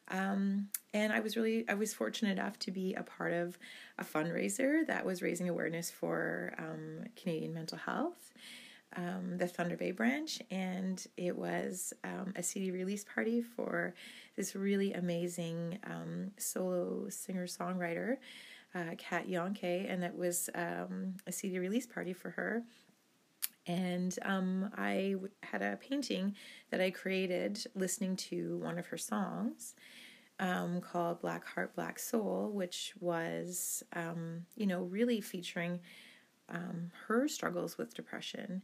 Um, 0.08 0.68
and 0.92 1.12
I 1.12 1.20
was 1.20 1.36
really 1.36 1.64
I 1.68 1.74
was 1.74 1.94
fortunate 1.94 2.32
enough 2.32 2.58
to 2.60 2.70
be 2.70 2.94
a 2.94 3.02
part 3.02 3.32
of 3.32 3.58
a 3.98 4.04
fundraiser 4.04 4.86
that 4.86 5.06
was 5.06 5.22
raising 5.22 5.48
awareness 5.48 5.90
for 5.90 6.52
um, 6.58 7.04
Canadian 7.16 7.54
mental 7.54 7.78
health. 7.78 8.32
Um, 8.96 9.38
the 9.38 9.48
Thunder 9.48 9.76
Bay 9.76 9.90
branch, 9.90 10.40
and 10.52 11.04
it 11.16 11.36
was 11.36 11.92
um, 12.04 12.32
a 12.36 12.42
CD 12.44 12.70
release 12.70 13.04
party 13.04 13.42
for 13.42 13.92
this 14.36 14.54
really 14.54 14.92
amazing 14.92 15.80
solo 16.38 17.08
singer 17.08 17.46
songwriter 17.46 18.18
uh, 18.74 18.94
Kat 18.98 19.28
Yonke, 19.28 19.90
and 19.90 20.02
it 20.02 20.14
was 20.14 20.50
um, 20.54 21.14
a 21.26 21.32
CD 21.32 21.58
release 21.58 21.86
party 21.86 22.12
for 22.12 22.30
her. 22.30 22.62
And 23.66 24.18
um, 24.22 24.70
I 24.76 25.14
had 25.42 25.62
a 25.62 25.76
painting 25.76 26.34
that 26.70 26.80
I 26.80 26.90
created 26.90 27.64
listening 27.74 28.16
to 28.16 28.58
one 28.58 28.78
of 28.78 28.86
her 28.88 28.98
songs 28.98 29.74
um, 30.38 30.80
called 30.80 31.22
Black 31.22 31.46
Heart, 31.46 31.74
Black 31.74 31.98
Soul, 31.98 32.50
which 32.52 32.92
was, 33.00 33.82
um, 33.94 34.44
you 34.56 34.66
know, 34.66 34.82
really 34.82 35.20
featuring 35.20 35.80
um, 36.48 36.90
her 37.06 37.28
struggles 37.28 37.78
with 37.78 37.94
depression. 37.94 38.62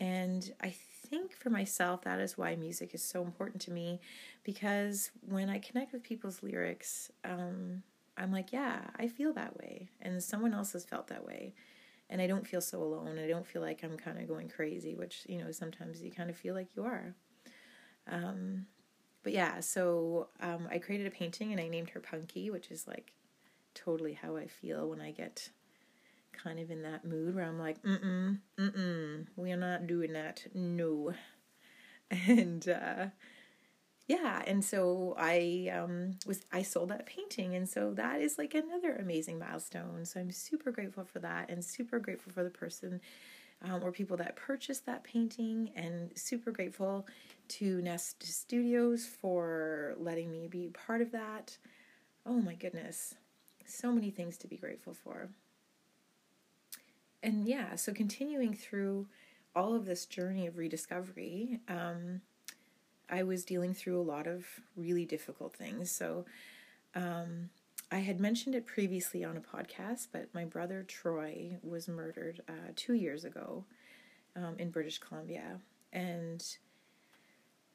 And 0.00 0.52
I 0.60 0.74
think 1.08 1.32
for 1.32 1.50
myself, 1.50 2.02
that 2.02 2.20
is 2.20 2.36
why 2.36 2.56
music 2.56 2.94
is 2.94 3.02
so 3.02 3.22
important 3.22 3.60
to 3.62 3.70
me 3.70 4.00
because 4.42 5.10
when 5.20 5.48
I 5.48 5.58
connect 5.58 5.92
with 5.92 6.02
people's 6.02 6.42
lyrics, 6.42 7.10
um, 7.24 7.82
I'm 8.16 8.32
like, 8.32 8.52
yeah, 8.52 8.80
I 8.98 9.08
feel 9.08 9.32
that 9.34 9.56
way. 9.56 9.88
And 10.00 10.22
someone 10.22 10.54
else 10.54 10.72
has 10.72 10.84
felt 10.84 11.08
that 11.08 11.24
way. 11.24 11.54
And 12.10 12.20
I 12.20 12.26
don't 12.26 12.46
feel 12.46 12.60
so 12.60 12.82
alone. 12.82 13.18
I 13.18 13.26
don't 13.26 13.46
feel 13.46 13.62
like 13.62 13.82
I'm 13.82 13.96
kind 13.96 14.18
of 14.18 14.28
going 14.28 14.48
crazy, 14.48 14.94
which, 14.94 15.24
you 15.28 15.38
know, 15.38 15.50
sometimes 15.52 16.02
you 16.02 16.10
kind 16.10 16.30
of 16.30 16.36
feel 16.36 16.54
like 16.54 16.76
you 16.76 16.84
are. 16.84 17.14
Um, 18.06 18.66
but 19.22 19.32
yeah, 19.32 19.60
so 19.60 20.28
um, 20.40 20.68
I 20.70 20.78
created 20.78 21.06
a 21.06 21.10
painting 21.10 21.52
and 21.52 21.60
I 21.60 21.68
named 21.68 21.90
her 21.90 22.00
Punky, 22.00 22.50
which 22.50 22.70
is 22.70 22.86
like 22.86 23.12
totally 23.74 24.12
how 24.12 24.36
I 24.36 24.46
feel 24.46 24.88
when 24.88 25.00
I 25.00 25.10
get 25.10 25.48
kind 26.42 26.58
of 26.58 26.70
in 26.70 26.82
that 26.82 27.04
mood 27.04 27.34
where 27.34 27.44
I'm 27.44 27.58
like, 27.58 27.82
mm 27.82 28.04
mm, 28.04 28.38
mm 28.58 28.76
mm, 28.76 29.26
we 29.36 29.52
are 29.52 29.56
not 29.56 29.86
doing 29.86 30.12
that. 30.12 30.46
No. 30.54 31.14
And, 32.10 32.68
uh, 32.68 33.06
yeah 34.06 34.42
and 34.46 34.64
so 34.64 35.14
i 35.18 35.70
um 35.74 36.16
was 36.26 36.44
i 36.52 36.62
sold 36.62 36.90
that 36.90 37.06
painting 37.06 37.54
and 37.54 37.68
so 37.68 37.92
that 37.94 38.20
is 38.20 38.36
like 38.36 38.54
another 38.54 38.96
amazing 38.96 39.38
milestone 39.38 40.04
so 40.04 40.20
i'm 40.20 40.30
super 40.30 40.70
grateful 40.70 41.04
for 41.04 41.20
that 41.20 41.48
and 41.50 41.64
super 41.64 41.98
grateful 41.98 42.32
for 42.32 42.44
the 42.44 42.50
person 42.50 43.00
um, 43.62 43.82
or 43.82 43.92
people 43.92 44.16
that 44.18 44.36
purchased 44.36 44.84
that 44.84 45.04
painting 45.04 45.70
and 45.74 46.10
super 46.16 46.50
grateful 46.50 47.06
to 47.48 47.80
nest 47.80 48.22
studios 48.22 49.06
for 49.06 49.94
letting 49.98 50.30
me 50.30 50.48
be 50.48 50.68
part 50.68 51.00
of 51.00 51.12
that 51.12 51.56
oh 52.26 52.40
my 52.40 52.54
goodness 52.54 53.14
so 53.64 53.90
many 53.90 54.10
things 54.10 54.36
to 54.36 54.46
be 54.46 54.56
grateful 54.58 54.92
for 54.92 55.30
and 57.24 57.46
yeah 57.46 57.74
so 57.74 57.92
continuing 57.92 58.54
through 58.54 59.06
all 59.56 59.74
of 59.74 59.86
this 59.86 60.06
journey 60.06 60.46
of 60.46 60.56
rediscovery 60.56 61.60
um, 61.68 62.20
I 63.08 63.22
was 63.22 63.44
dealing 63.44 63.74
through 63.74 64.00
a 64.00 64.02
lot 64.02 64.26
of 64.26 64.46
really 64.76 65.04
difficult 65.04 65.54
things. 65.54 65.90
So, 65.90 66.24
um, 66.94 67.50
I 67.92 67.98
had 67.98 68.18
mentioned 68.18 68.54
it 68.54 68.66
previously 68.66 69.22
on 69.24 69.36
a 69.36 69.40
podcast, 69.40 70.08
but 70.10 70.34
my 70.34 70.44
brother 70.44 70.82
Troy 70.82 71.58
was 71.62 71.86
murdered 71.86 72.42
uh, 72.48 72.72
two 72.74 72.94
years 72.94 73.24
ago 73.24 73.64
um, 74.34 74.56
in 74.58 74.70
British 74.70 74.98
Columbia. 74.98 75.60
And 75.92 76.44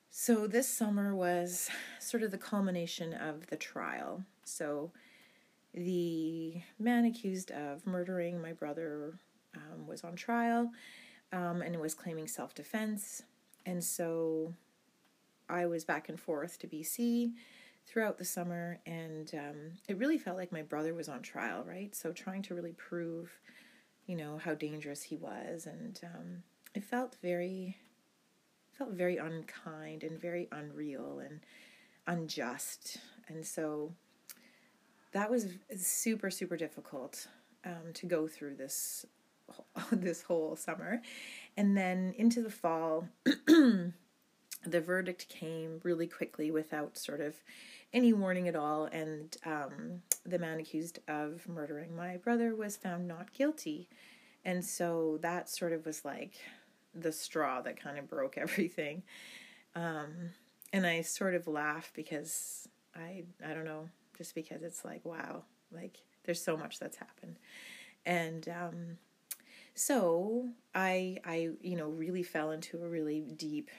so 0.10 0.48
this 0.48 0.68
summer 0.68 1.16
was 1.16 1.70
sort 2.00 2.24
of 2.24 2.32
the 2.32 2.38
culmination 2.38 3.14
of 3.14 3.48
the 3.48 3.56
trial. 3.56 4.24
So 4.44 4.92
the 5.74 6.56
man 6.80 7.06
accused 7.06 7.52
of 7.52 7.86
murdering 7.86 8.42
my 8.42 8.52
brother 8.52 9.14
um, 9.56 9.88
was 9.88 10.04
on 10.04 10.16
trial 10.16 10.72
um, 11.32 11.62
and 11.62 11.80
was 11.80 11.94
claiming 11.94 12.28
self 12.28 12.54
defense. 12.54 13.24
And 13.66 13.84
so 13.84 14.54
I 15.50 15.66
was 15.66 15.84
back 15.84 16.10
and 16.10 16.20
forth 16.20 16.60
to 16.60 16.68
BC 16.68 17.34
throughout 17.86 18.18
the 18.18 18.26
summer, 18.26 18.80
and 18.86 19.32
um, 19.34 19.56
it 19.88 19.98
really 19.98 20.18
felt 20.18 20.38
like 20.38 20.52
my 20.52 20.62
brother 20.62 20.94
was 20.94 21.10
on 21.10 21.22
trial, 21.22 21.64
right? 21.68 21.96
So 21.96 22.12
trying 22.12 22.44
to 22.44 22.56
really 22.56 22.74
prove, 22.74 23.32
you 24.06 24.16
know, 24.16 24.38
how 24.38 24.54
dangerous 24.54 25.02
he 25.02 25.16
was, 25.18 25.66
and 25.66 26.00
um, 26.04 26.44
it 26.76 26.84
felt 26.84 27.18
very, 27.22 27.78
felt 28.78 28.92
very 28.92 29.18
unkind 29.18 30.04
and 30.04 30.22
very 30.22 30.48
unreal 30.52 31.20
and 31.20 31.40
unjust, 32.06 32.98
and 33.28 33.46
so 33.46 33.92
that 35.12 35.32
was 35.32 35.48
super 35.76 36.30
super 36.30 36.56
difficult 36.56 37.28
um, 37.66 37.92
to 37.94 38.06
go 38.06 38.28
through 38.28 38.56
this 38.56 39.06
this 39.92 40.24
whole 40.24 40.56
summer, 40.56 41.02
and 41.58 41.78
then 41.78 42.14
into 42.18 42.42
the 42.42 42.52
fall. 42.52 43.08
the 44.66 44.82
verdict 44.82 45.30
came 45.30 45.80
really 45.84 46.08
quickly 46.08 46.52
without 46.52 46.98
sort 46.98 47.22
of 47.22 47.36
any 47.94 48.14
warning 48.14 48.48
at 48.48 48.56
all, 48.56 48.86
and 48.86 49.38
um, 49.46 50.02
the 50.26 50.40
man 50.40 50.60
accused 50.60 51.00
of 51.08 51.48
murdering 51.48 51.96
my 51.96 52.18
brother 52.18 52.56
was 52.56 52.78
found 52.78 53.08
not 53.08 53.34
guilty. 53.34 53.90
And 54.46 54.64
so 54.64 55.18
that 55.22 55.50
sort 55.50 55.74
of 55.74 55.86
was 55.86 56.06
like 56.06 56.36
the 56.94 57.12
straw 57.12 57.62
that 57.62 57.82
kind 57.82 57.98
of 57.98 58.08
broke 58.08 58.38
everything. 58.38 59.04
Um, 59.76 60.32
and 60.72 60.86
I 60.86 61.02
sort 61.02 61.36
of 61.36 61.48
laugh 61.48 61.92
because 61.96 62.68
I 62.96 63.24
I 63.46 63.54
don't 63.54 63.66
know, 63.66 63.90
just 64.18 64.36
because 64.36 64.62
it's 64.62 64.86
like 64.86 65.04
wow, 65.04 65.44
like 65.72 65.98
there's 66.26 66.42
so 66.42 66.58
much 66.58 66.80
that's 66.80 66.98
happened. 66.98 67.38
And 68.06 68.48
um, 68.50 68.98
so 69.80 70.50
I 70.76 71.20
I 71.24 71.52
you 71.62 71.78
know 71.78 71.88
really 71.88 72.22
fell 72.22 72.52
into 72.52 72.84
a 72.84 72.88
really 72.88 73.22
deep 73.22 73.70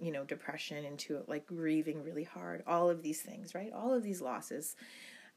you 0.00 0.12
know 0.12 0.22
depression 0.22 0.84
into 0.84 1.24
like 1.26 1.46
grieving 1.46 2.04
really 2.04 2.22
hard 2.22 2.62
all 2.64 2.88
of 2.88 3.02
these 3.02 3.22
things 3.22 3.56
right? 3.56 3.72
All 3.72 3.92
of 3.92 4.04
these 4.04 4.20
losses 4.20 4.76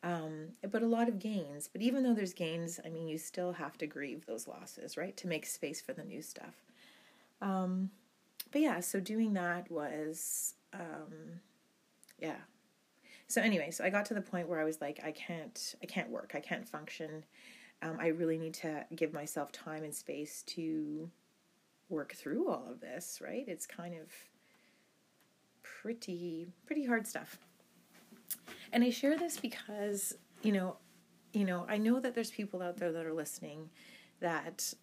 um, 0.04 0.50
but 0.72 0.82
a 0.82 0.88
lot 0.88 1.08
of 1.08 1.20
gains. 1.20 1.70
But 1.72 1.82
even 1.84 2.04
though 2.04 2.14
there's 2.14 2.34
gains 2.34 2.80
i 2.86 2.90
mean 2.90 3.08
you 3.08 3.18
still 3.18 3.54
have 3.54 3.80
to 3.80 3.88
grieve 3.88 4.28
those 4.28 4.48
losses 4.48 4.96
right 4.96 5.18
to 5.18 5.28
make 5.28 5.48
space 5.48 5.82
for 5.82 5.94
the 5.94 6.04
new 6.04 6.22
stuff. 6.22 6.54
Um, 7.42 7.90
but 8.52 8.62
yeah 8.62 8.80
so 8.80 9.00
doing 9.00 9.34
that 9.34 9.72
was 9.72 10.54
um, 10.74 11.42
yeah. 12.20 12.42
So 13.28 13.42
anyway 13.42 13.72
so 13.72 13.84
i 13.84 13.90
got 13.90 14.06
to 14.06 14.14
the 14.14 14.22
point 14.22 14.48
where 14.48 14.60
i 14.60 14.66
was 14.66 14.82
like 14.82 15.00
i 15.04 15.12
can't 15.12 15.74
i 15.82 15.88
can't 15.88 16.12
work. 16.12 16.34
I 16.36 16.42
can't 16.42 16.70
function 16.70 17.24
um, 17.82 17.98
i 18.00 18.08
really 18.08 18.38
need 18.38 18.54
to 18.54 18.86
give 18.96 19.14
myself 19.14 19.52
time 19.52 19.84
and 19.84 19.94
space 19.94 20.44
to 20.44 21.10
work 21.90 22.14
through 22.14 22.50
all 22.50 22.68
of 22.70 22.80
this 22.80 23.20
right 23.22 23.46
it's 23.48 23.66
kind 23.66 23.94
of 23.96 24.10
pretty 25.82 26.48
pretty 26.66 26.86
hard 26.86 27.08
stuff. 27.08 27.40
And 28.72 28.84
I 28.84 28.90
share 28.90 29.18
this 29.18 29.38
because, 29.38 30.16
you 30.42 30.52
know, 30.52 30.78
you 31.34 31.46
know, 31.46 31.66
I 31.68 31.78
know 31.78 32.00
that 32.00 32.16
there's 32.16 32.32
people 32.32 32.62
out 32.62 32.78
there 32.78 32.92
that 32.92 33.06
are 33.06 33.14
listening 33.14 33.70
that 34.20 34.74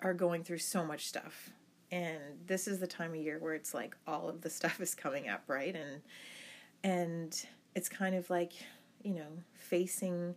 are 0.00 0.14
going 0.14 0.44
through 0.44 0.58
so 0.58 0.84
much 0.84 1.06
stuff. 1.06 1.50
And 1.90 2.18
this 2.46 2.68
is 2.68 2.78
the 2.78 2.86
time 2.86 3.10
of 3.10 3.16
year 3.16 3.38
where 3.40 3.54
it's 3.54 3.74
like 3.74 3.96
all 4.06 4.28
of 4.28 4.40
the 4.40 4.50
stuff 4.58 4.80
is 4.80 4.94
coming 4.94 5.28
up, 5.28 5.42
right? 5.48 5.74
And 5.74 6.02
and 6.84 7.46
it's 7.74 7.88
kind 7.88 8.14
of 8.14 8.30
like, 8.30 8.52
you 9.02 9.14
know, 9.14 9.42
facing 9.54 10.34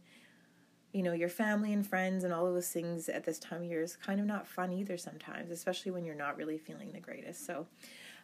you 0.93 1.03
know, 1.03 1.13
your 1.13 1.29
family 1.29 1.73
and 1.73 1.85
friends 1.85 2.23
and 2.23 2.33
all 2.33 2.45
of 2.45 2.53
those 2.53 2.69
things 2.69 3.07
at 3.09 3.23
this 3.23 3.39
time 3.39 3.61
of 3.61 3.69
year 3.69 3.81
is 3.81 3.95
kind 3.95 4.19
of 4.19 4.25
not 4.25 4.47
fun 4.47 4.71
either 4.73 4.97
sometimes, 4.97 5.51
especially 5.51 5.91
when 5.91 6.03
you're 6.03 6.15
not 6.15 6.37
really 6.37 6.57
feeling 6.57 6.91
the 6.91 6.99
greatest. 6.99 7.45
So 7.45 7.67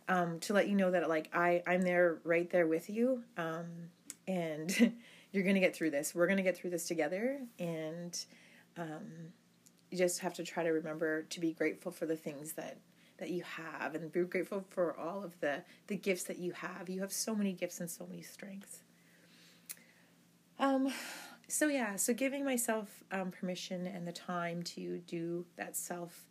um, 0.09 0.39
to 0.41 0.53
let 0.53 0.67
you 0.67 0.75
know 0.75 0.91
that 0.91 1.07
like 1.09 1.29
I 1.33 1.63
I'm 1.67 1.81
there 1.81 2.19
right 2.23 2.49
there 2.49 2.67
with 2.67 2.89
you, 2.89 3.23
um, 3.37 3.65
and 4.27 4.93
you're 5.31 5.43
gonna 5.43 5.59
get 5.59 5.75
through 5.75 5.91
this. 5.91 6.13
We're 6.13 6.27
gonna 6.27 6.43
get 6.43 6.57
through 6.57 6.71
this 6.71 6.87
together, 6.87 7.39
and 7.59 8.17
um, 8.77 9.31
you 9.89 9.97
just 9.97 10.19
have 10.19 10.33
to 10.35 10.43
try 10.43 10.63
to 10.63 10.69
remember 10.69 11.23
to 11.23 11.39
be 11.39 11.53
grateful 11.53 11.91
for 11.91 12.05
the 12.05 12.15
things 12.15 12.53
that 12.53 12.77
that 13.17 13.31
you 13.31 13.43
have 13.43 13.95
and 13.95 14.11
be 14.11 14.21
grateful 14.23 14.63
for 14.69 14.97
all 14.97 15.23
of 15.23 15.39
the 15.39 15.63
the 15.87 15.95
gifts 15.95 16.23
that 16.23 16.37
you 16.37 16.51
have 16.51 16.87
you 16.87 17.01
have 17.01 17.11
so 17.11 17.33
many 17.33 17.51
gifts 17.51 17.79
and 17.79 17.89
so 17.89 18.05
many 18.05 18.21
strengths 18.21 18.81
um 20.59 20.93
so 21.47 21.67
yeah 21.67 21.95
so 21.95 22.13
giving 22.13 22.43
myself 22.43 23.03
um, 23.11 23.31
permission 23.31 23.87
and 23.87 24.07
the 24.07 24.11
time 24.11 24.61
to 24.63 24.99
do 25.07 25.45
that 25.55 25.75
self 25.75 26.25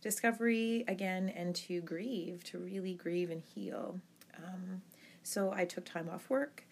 discovery 0.00 0.84
again 0.88 1.28
and 1.30 1.54
to 1.54 1.80
grieve 1.80 2.42
to 2.44 2.58
really 2.58 2.94
grieve 2.94 3.30
and 3.30 3.42
heal 3.42 4.00
um, 4.36 4.80
so 5.22 5.52
i 5.52 5.64
took 5.64 5.84
time 5.84 6.08
off 6.08 6.30
work 6.30 6.64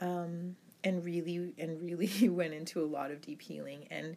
um, 0.00 0.54
and 0.84 1.04
really 1.04 1.54
and 1.58 1.82
really 1.82 2.28
went 2.28 2.54
into 2.54 2.82
a 2.82 2.86
lot 2.86 3.10
of 3.10 3.20
deep 3.20 3.42
healing 3.42 3.86
and 3.90 4.16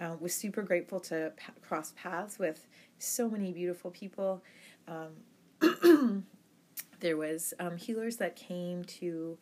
uh, 0.00 0.16
was 0.20 0.34
super 0.34 0.62
grateful 0.62 1.00
to 1.00 1.32
p- 1.36 1.52
cross 1.62 1.92
paths 1.96 2.38
with 2.38 2.66
so 2.98 3.28
many 3.28 3.52
beautiful 3.52 3.90
people. 3.90 4.42
Um, 4.88 6.24
there 7.00 7.16
was 7.16 7.54
um, 7.58 7.76
healers 7.76 8.16
that 8.16 8.36
came 8.36 8.84
to 8.84 9.38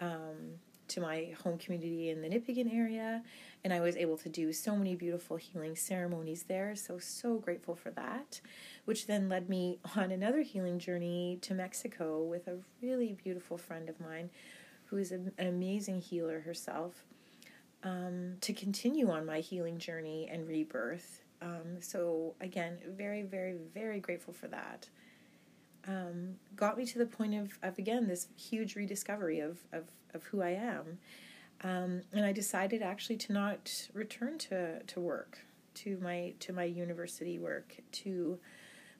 um, 0.00 0.58
to 0.88 1.00
my 1.00 1.34
home 1.42 1.58
community 1.58 2.10
in 2.10 2.22
the 2.22 2.28
Nipigon 2.28 2.74
area, 2.74 3.22
and 3.64 3.72
I 3.72 3.80
was 3.80 3.96
able 3.96 4.16
to 4.18 4.28
do 4.28 4.52
so 4.52 4.76
many 4.76 4.94
beautiful 4.94 5.36
healing 5.36 5.76
ceremonies 5.76 6.44
there. 6.44 6.74
So 6.76 6.98
so 6.98 7.38
grateful 7.38 7.74
for 7.74 7.90
that, 7.90 8.40
which 8.84 9.06
then 9.06 9.28
led 9.28 9.48
me 9.48 9.78
on 9.96 10.10
another 10.10 10.42
healing 10.42 10.78
journey 10.78 11.38
to 11.42 11.54
Mexico 11.54 12.22
with 12.22 12.48
a 12.48 12.58
really 12.82 13.16
beautiful 13.22 13.58
friend 13.58 13.88
of 13.88 14.00
mine, 14.00 14.30
who 14.86 14.96
is 14.96 15.12
an 15.12 15.32
amazing 15.38 16.00
healer 16.00 16.40
herself 16.40 17.04
um, 17.82 18.36
to 18.40 18.52
continue 18.52 19.10
on 19.10 19.26
my 19.26 19.40
healing 19.40 19.78
journey 19.78 20.28
and 20.30 20.48
rebirth. 20.48 21.22
Um, 21.40 21.80
so, 21.80 22.34
again, 22.40 22.78
very, 22.96 23.22
very, 23.22 23.56
very 23.74 24.00
grateful 24.00 24.34
for 24.34 24.48
that. 24.48 24.88
Um, 25.88 26.34
got 26.54 26.76
me 26.76 26.84
to 26.86 26.98
the 26.98 27.06
point 27.06 27.34
of, 27.34 27.58
of 27.62 27.78
again, 27.78 28.06
this 28.06 28.28
huge 28.36 28.76
rediscovery 28.76 29.40
of, 29.40 29.58
of, 29.72 29.84
of 30.12 30.22
who 30.24 30.42
I 30.42 30.50
am. 30.50 30.98
Um, 31.64 32.02
and 32.12 32.24
I 32.24 32.32
decided 32.32 32.82
actually 32.82 33.16
to 33.16 33.32
not 33.32 33.88
return 33.94 34.38
to, 34.38 34.82
to 34.82 35.00
work, 35.00 35.38
to 35.76 35.98
my 35.98 36.34
to 36.40 36.52
my 36.52 36.64
university 36.64 37.38
work, 37.38 37.76
to 37.92 38.38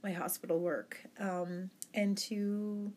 my 0.02 0.12
hospital 0.12 0.58
work, 0.58 0.98
um, 1.20 1.70
and 1.94 2.16
to 2.18 2.92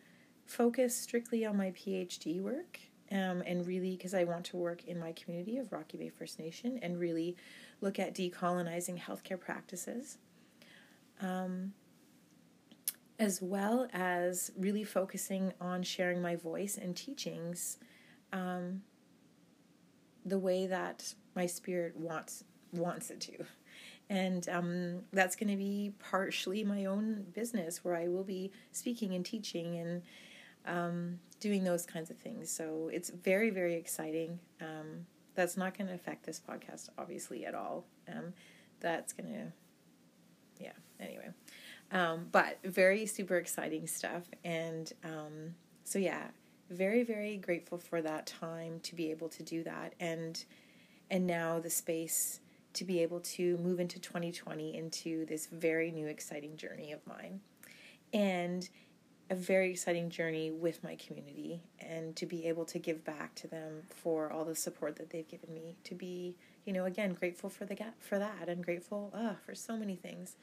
focus 0.46 0.98
strictly 0.98 1.46
on 1.46 1.58
my 1.58 1.72
PhD 1.72 2.42
work 2.42 2.80
um, 3.12 3.44
and 3.46 3.68
really 3.68 3.96
because 3.96 4.14
I 4.14 4.24
want 4.24 4.46
to 4.46 4.58
work 4.58 4.86
in 4.86 5.00
my 5.00 5.12
community 5.12 5.58
of 5.58 5.72
Rocky 5.72 5.98
Bay 5.98 6.10
First 6.10 6.40
Nation 6.40 6.80
and 6.82 7.00
really 7.00 7.36
look 7.82 8.00
at 8.00 8.16
decolonizing 8.16 8.98
healthcare 9.00 9.40
practices, 9.40 10.18
um, 11.22 11.74
as 13.22 13.40
well 13.40 13.88
as 13.94 14.52
really 14.58 14.84
focusing 14.84 15.54
on 15.62 15.84
sharing 15.84 16.20
my 16.24 16.36
voice 16.36 16.76
and 16.76 16.96
teachings 16.98 17.78
um, 18.34 18.82
the 20.26 20.40
way 20.40 20.66
that 20.66 21.14
my 21.36 21.46
spirit 21.46 21.96
wants 21.96 22.44
wants 22.74 23.12
it 23.12 23.22
to. 23.22 23.46
And 24.10 24.50
um, 24.50 25.02
that's 25.14 25.36
going 25.36 25.52
to 25.52 25.56
be 25.56 25.94
partially 26.00 26.64
my 26.64 26.86
own 26.86 27.28
business 27.34 27.84
where 27.84 27.96
I 27.96 28.08
will 28.08 28.24
be 28.24 28.52
speaking 28.72 29.14
and 29.14 29.24
teaching 29.24 29.78
and 29.78 30.02
um, 30.66 31.20
doing 31.40 31.64
those 31.64 31.86
kinds 31.86 32.10
of 32.10 32.18
things. 32.18 32.50
So 32.52 32.90
it's 32.92 33.12
very, 33.12 33.52
very 33.52 33.76
exciting. 33.76 34.40
Um, 34.60 35.06
that's 35.36 35.58
not 35.58 35.78
going 35.78 35.88
to 35.88 35.94
affect 35.94 36.26
this 36.26 36.42
podcast, 36.42 36.90
obviously, 36.98 37.46
at 37.46 37.54
all. 37.54 37.86
Um, 38.10 38.34
that's 38.80 39.14
going 39.14 39.32
to, 39.32 39.54
yeah, 40.60 40.74
anyway. 41.00 41.30
Um, 41.92 42.28
but 42.32 42.60
very 42.64 43.06
super 43.06 43.38
exciting 43.38 43.88
stuff. 43.88 44.24
And 44.44 44.92
um, 45.04 45.56
so, 45.84 46.00
yeah, 46.00 46.28
very, 46.70 47.04
very 47.04 47.38
grateful 47.38 47.78
for 47.78 48.02
that 48.02 48.28
time 48.28 48.80
to 48.84 48.96
be 48.96 49.12
able 49.12 49.30
to 49.30 49.44
do 49.44 49.64
that. 49.64 49.94
And, 50.00 50.44
and 51.10 51.28
now 51.28 51.60
the 51.60 51.70
space 51.70 52.40
to 52.74 52.86
be 52.86 53.02
able 53.02 53.20
to 53.20 53.58
move 53.58 53.82
into 53.82 54.00
2020 54.00 54.78
into 54.78 55.26
this 55.26 55.48
very 55.48 55.92
new, 55.92 56.08
exciting 56.08 56.56
journey 56.56 56.94
of 56.94 57.06
mine. 57.06 57.42
And 58.14 58.70
a 59.32 59.36
very 59.36 59.72
exciting 59.72 60.10
journey 60.10 60.52
with 60.52 60.84
my 60.84 60.96
community 60.96 61.62
and 61.80 62.18
to 62.18 62.26
be 62.26 62.46
able 62.48 62.66
to 62.66 62.78
give 62.78 63.04
back 63.06 63.34
to 63.34 63.48
them 63.48 63.82
for 63.90 64.30
all 64.30 64.44
the 64.44 64.54
support 64.54 64.98
that 64.98 65.10
they've 65.10 65.28
given 65.30 65.54
me 65.54 65.78
to 65.86 65.96
be 65.96 66.36
you 66.66 66.74
know 66.74 66.84
again 66.84 67.14
grateful 67.14 67.50
for 67.50 67.64
the 67.64 67.78
for 67.98 68.20
that 68.20 68.50
and 68.50 68.62
grateful 68.62 69.10
uh, 69.16 69.34
for 69.46 69.56
so 69.56 69.78
many 69.78 69.96
things 69.96 70.36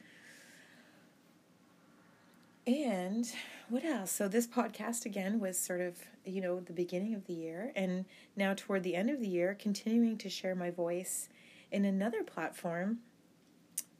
and 2.69 3.33
what 3.71 3.83
else 3.83 4.13
so 4.13 4.29
this 4.29 4.47
podcast 4.47 5.07
again 5.07 5.41
was 5.41 5.59
sort 5.59 5.81
of 5.81 5.97
you 6.27 6.39
know 6.39 6.61
the 6.61 6.73
beginning 6.73 7.15
of 7.15 7.27
the 7.27 7.33
year 7.33 7.73
and 7.75 8.05
now 8.37 8.53
toward 8.55 8.83
the 8.83 8.95
end 8.95 9.09
of 9.09 9.21
the 9.21 9.27
year 9.27 9.57
continuing 9.59 10.19
to 10.19 10.29
share 10.29 10.55
my 10.55 10.71
voice 10.71 11.31
in 11.73 11.87
another 11.87 12.23
platform 12.23 12.99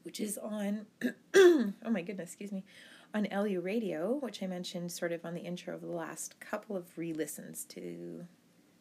which 0.03 0.19
is 0.19 0.37
on 0.37 0.85
oh 1.35 1.73
my 1.89 2.03
goodness 2.03 2.29
excuse 2.29 2.51
me 2.51 2.63
on 3.11 3.27
LU 3.31 3.59
Radio, 3.61 4.19
which 4.21 4.43
I 4.43 4.45
mentioned 4.45 4.91
sort 4.91 5.11
of 5.11 5.25
on 5.25 5.33
the 5.33 5.41
intro 5.41 5.73
of 5.73 5.81
the 5.81 5.87
last 5.87 6.39
couple 6.39 6.77
of 6.77 6.95
re 6.95 7.11
listens 7.11 7.65
to 7.69 8.27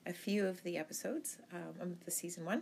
a 0.04 0.12
few 0.12 0.46
of 0.46 0.62
the 0.64 0.76
episodes 0.76 1.38
um, 1.50 1.80
of 1.80 2.04
the 2.04 2.10
season 2.10 2.44
one. 2.44 2.60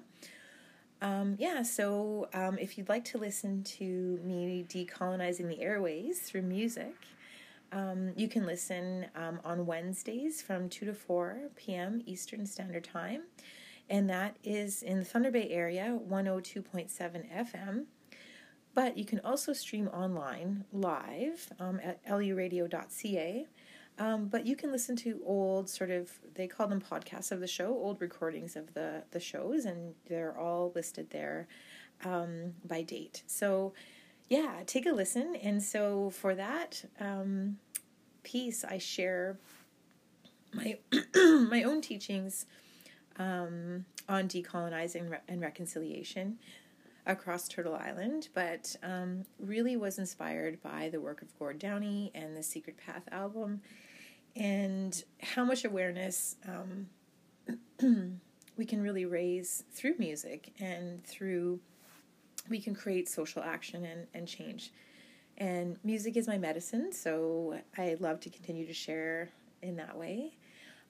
Um, 1.02 1.36
yeah, 1.38 1.62
so 1.62 2.28
um, 2.32 2.56
if 2.58 2.78
you'd 2.78 2.88
like 2.88 3.04
to 3.06 3.18
listen 3.18 3.62
to 3.64 4.20
me 4.24 4.64
decolonizing 4.68 5.48
the 5.48 5.60
airways 5.60 6.20
through 6.20 6.42
music, 6.42 6.94
um, 7.72 8.12
you 8.16 8.28
can 8.28 8.46
listen 8.46 9.06
um, 9.14 9.40
on 9.44 9.66
Wednesdays 9.66 10.42
from 10.42 10.68
2 10.68 10.86
to 10.86 10.94
4 10.94 11.50
p.m. 11.56 12.02
Eastern 12.06 12.46
Standard 12.46 12.84
Time. 12.84 13.22
And 13.88 14.10
that 14.10 14.36
is 14.42 14.82
in 14.82 14.98
the 14.98 15.04
Thunder 15.04 15.30
Bay 15.30 15.48
area, 15.50 15.98
102.7 16.08 16.90
FM. 17.34 17.84
But 18.74 18.98
you 18.98 19.04
can 19.04 19.20
also 19.20 19.52
stream 19.52 19.88
online 19.88 20.64
live 20.72 21.52
um, 21.58 21.80
at 21.82 22.04
luradio.ca. 22.06 23.46
Um, 23.98 24.28
but 24.28 24.46
you 24.46 24.56
can 24.56 24.70
listen 24.70 24.94
to 24.96 25.22
old 25.24 25.70
sort 25.70 25.90
of 25.90 26.10
they 26.34 26.46
call 26.46 26.68
them 26.68 26.82
podcasts 26.82 27.32
of 27.32 27.40
the 27.40 27.46
show, 27.46 27.68
old 27.68 28.00
recordings 28.02 28.54
of 28.54 28.74
the 28.74 29.04
the 29.10 29.20
shows, 29.20 29.64
and 29.64 29.94
they're 30.06 30.36
all 30.38 30.72
listed 30.74 31.08
there 31.10 31.48
um, 32.04 32.52
by 32.66 32.82
date. 32.82 33.22
So 33.26 33.72
yeah, 34.28 34.62
take 34.66 34.86
a 34.86 34.92
listen. 34.92 35.36
And 35.42 35.62
so 35.62 36.10
for 36.10 36.34
that 36.34 36.84
um, 37.00 37.58
piece, 38.22 38.64
I 38.64 38.78
share 38.78 39.38
my 40.52 40.78
my 41.14 41.62
own 41.62 41.80
teachings 41.80 42.46
um, 43.18 43.84
on 44.08 44.28
decolonizing 44.28 45.16
and 45.28 45.40
reconciliation 45.40 46.38
across 47.06 47.46
Turtle 47.46 47.76
Island, 47.76 48.28
but 48.34 48.74
um, 48.82 49.24
really 49.38 49.76
was 49.76 49.98
inspired 49.98 50.60
by 50.60 50.88
the 50.88 51.00
work 51.00 51.22
of 51.22 51.38
Gord 51.38 51.58
Downie 51.60 52.10
and 52.14 52.36
the 52.36 52.42
Secret 52.42 52.76
Path 52.76 53.04
album, 53.12 53.60
and 54.34 55.04
how 55.22 55.44
much 55.44 55.64
awareness 55.64 56.34
um, 56.48 56.88
we 58.56 58.64
can 58.64 58.82
really 58.82 59.04
raise 59.04 59.62
through 59.72 59.94
music 59.98 60.52
and 60.58 61.04
through 61.04 61.60
we 62.48 62.60
can 62.60 62.74
create 62.74 63.08
social 63.08 63.42
action 63.42 63.84
and, 63.84 64.06
and 64.14 64.28
change. 64.28 64.72
And 65.38 65.78
music 65.84 66.16
is 66.16 66.26
my 66.26 66.38
medicine, 66.38 66.92
so 66.92 67.58
I 67.76 67.96
love 68.00 68.20
to 68.20 68.30
continue 68.30 68.66
to 68.66 68.72
share 68.72 69.30
in 69.62 69.76
that 69.76 69.96
way. 69.96 70.32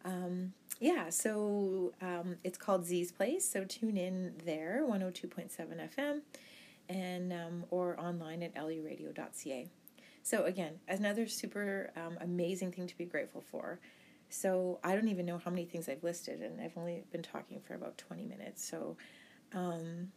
Um, 0.05 0.53
yeah, 0.79 1.11
so 1.11 1.93
um, 2.01 2.37
it's 2.45 2.57
called 2.57 2.85
Z's 2.85 3.11
Place. 3.11 3.49
So 3.49 3.65
tune 3.65 3.97
in 3.97 4.35
there, 4.45 4.85
102.7 4.89 5.51
FM, 5.97 6.21
and 6.89 7.33
um, 7.33 7.65
or 7.71 7.99
online 7.99 8.43
at 8.43 8.55
luradio.ca. 8.55 9.69
So 10.23 10.45
again, 10.45 10.75
another 10.89 11.27
super 11.27 11.91
um, 11.97 12.19
amazing 12.21 12.73
thing 12.73 12.87
to 12.87 12.97
be 12.97 13.05
grateful 13.05 13.43
for. 13.51 13.81
So 14.29 14.81
I 14.83 14.95
don't 14.95 15.09
even 15.09 15.27
know 15.27 15.39
how 15.39 15.51
many 15.51 15.65
things 15.65 15.89
I've 15.89 16.03
listed, 16.03 16.41
and 16.41 16.61
I've 16.61 16.77
only 16.77 17.05
been 17.11 17.23
talking 17.23 17.61
for 17.61 17.75
about 17.75 17.97
20 17.99 18.25
minutes. 18.25 18.65
So 18.69 18.97
um, 19.55 20.11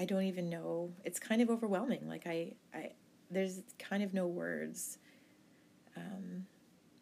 I 0.00 0.06
don't 0.06 0.22
even 0.22 0.48
know. 0.48 0.90
It's 1.04 1.20
kind 1.20 1.42
of 1.42 1.50
overwhelming. 1.50 2.08
Like 2.08 2.26
I, 2.26 2.54
I 2.72 2.92
there's 3.30 3.60
kind 3.78 4.02
of 4.02 4.14
no 4.14 4.26
words. 4.26 4.98
Um, 5.94 6.46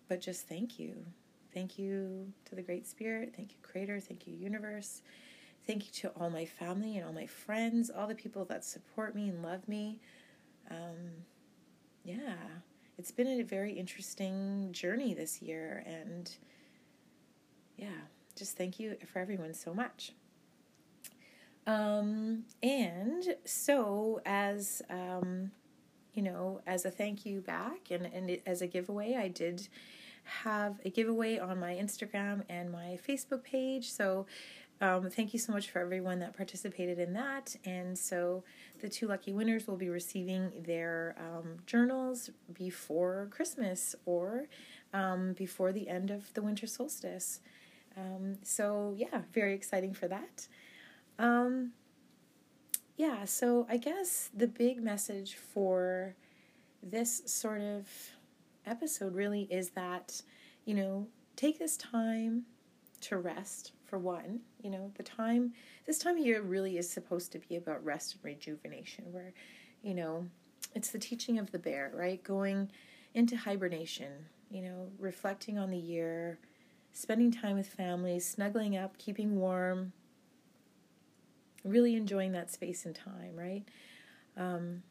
but 0.08 0.20
just 0.20 0.48
thank 0.48 0.80
you. 0.80 0.96
Thank 1.54 1.78
you 1.78 2.32
to 2.46 2.56
the 2.56 2.62
Great 2.62 2.88
Spirit. 2.88 3.34
Thank 3.36 3.52
you, 3.52 3.58
Creator. 3.62 4.00
Thank 4.00 4.26
you, 4.26 4.34
Universe. 4.34 5.02
Thank 5.64 5.86
you 5.86 5.92
to 5.92 6.08
all 6.20 6.28
my 6.28 6.44
family 6.44 6.96
and 6.96 7.06
all 7.06 7.12
my 7.12 7.26
friends, 7.26 7.88
all 7.88 8.08
the 8.08 8.16
people 8.16 8.44
that 8.46 8.64
support 8.64 9.14
me 9.14 9.28
and 9.28 9.44
love 9.44 9.68
me. 9.68 10.00
Um, 10.68 11.24
yeah, 12.04 12.34
it's 12.98 13.12
been 13.12 13.28
a 13.28 13.42
very 13.42 13.72
interesting 13.72 14.70
journey 14.72 15.14
this 15.14 15.40
year. 15.40 15.84
And 15.86 16.30
yeah, 17.76 18.00
just 18.34 18.56
thank 18.56 18.80
you 18.80 18.96
for 19.06 19.20
everyone 19.20 19.54
so 19.54 19.72
much. 19.72 20.14
Um, 21.68 22.44
and 22.62 23.36
so, 23.44 24.20
as 24.24 24.82
um, 24.90 25.52
you 26.14 26.22
know, 26.22 26.62
as 26.66 26.84
a 26.84 26.90
thank 26.90 27.24
you 27.24 27.40
back 27.42 27.90
and, 27.92 28.06
and 28.06 28.38
as 28.44 28.60
a 28.60 28.66
giveaway, 28.66 29.14
I 29.14 29.28
did 29.28 29.68
have 30.42 30.80
a 30.84 30.90
giveaway 30.90 31.38
on 31.38 31.60
my 31.60 31.74
Instagram 31.74 32.42
and 32.48 32.72
my 32.72 32.98
Facebook 33.06 33.44
page. 33.44 33.90
So 33.92 34.26
um, 34.80 35.10
thank 35.10 35.32
you 35.32 35.38
so 35.38 35.52
much 35.52 35.70
for 35.70 35.78
everyone 35.78 36.18
that 36.20 36.36
participated 36.36 36.98
in 36.98 37.12
that. 37.12 37.54
And 37.64 37.96
so 37.96 38.42
the 38.80 38.88
two 38.88 39.06
lucky 39.06 39.32
winners 39.32 39.66
will 39.66 39.76
be 39.76 39.90
receiving 39.90 40.50
their 40.66 41.16
um, 41.18 41.58
journals 41.66 42.30
before 42.52 43.28
Christmas 43.30 43.94
or 44.06 44.46
um, 44.92 45.34
before 45.34 45.72
the 45.72 45.88
end 45.88 46.10
of 46.10 46.32
the 46.34 46.42
winter 46.42 46.66
solstice. 46.66 47.40
Um, 47.96 48.38
so, 48.42 48.94
yeah, 48.96 49.22
very 49.32 49.54
exciting 49.54 49.92
for 49.94 50.08
that. 50.08 50.48
Um, 51.18 51.72
yeah, 52.96 53.24
so 53.24 53.66
I 53.68 53.76
guess 53.76 54.30
the 54.34 54.46
big 54.46 54.82
message 54.82 55.34
for 55.34 56.14
this 56.82 57.22
sort 57.26 57.60
of 57.60 57.88
episode 58.66 59.14
really 59.14 59.42
is 59.50 59.70
that, 59.70 60.22
you 60.64 60.74
know, 60.74 61.06
take 61.36 61.58
this 61.58 61.76
time 61.76 62.44
to 63.00 63.16
rest 63.16 63.72
for 63.84 63.98
one. 63.98 64.40
You 64.62 64.70
know, 64.70 64.92
the 64.96 65.02
time, 65.02 65.52
this 65.86 65.98
time 65.98 66.18
of 66.18 66.24
year 66.24 66.42
really 66.42 66.78
is 66.78 66.90
supposed 66.90 67.32
to 67.32 67.38
be 67.38 67.56
about 67.56 67.84
rest 67.84 68.14
and 68.14 68.24
rejuvenation, 68.24 69.12
where, 69.12 69.32
you 69.82 69.94
know, 69.94 70.26
it's 70.74 70.90
the 70.90 70.98
teaching 70.98 71.38
of 71.38 71.50
the 71.50 71.58
bear, 71.58 71.92
right? 71.94 72.22
Going 72.22 72.70
into 73.14 73.36
hibernation, 73.36 74.12
you 74.50 74.62
know, 74.62 74.88
reflecting 74.98 75.58
on 75.58 75.70
the 75.70 75.78
year, 75.78 76.38
spending 76.92 77.30
time 77.30 77.56
with 77.56 77.68
family, 77.68 78.18
snuggling 78.20 78.76
up, 78.76 78.98
keeping 78.98 79.36
warm, 79.36 79.92
really 81.64 81.94
enjoying 81.94 82.32
that 82.32 82.50
space 82.50 82.84
and 82.84 82.94
time, 82.94 83.34
right? 83.34 83.64
Um, 84.36 84.82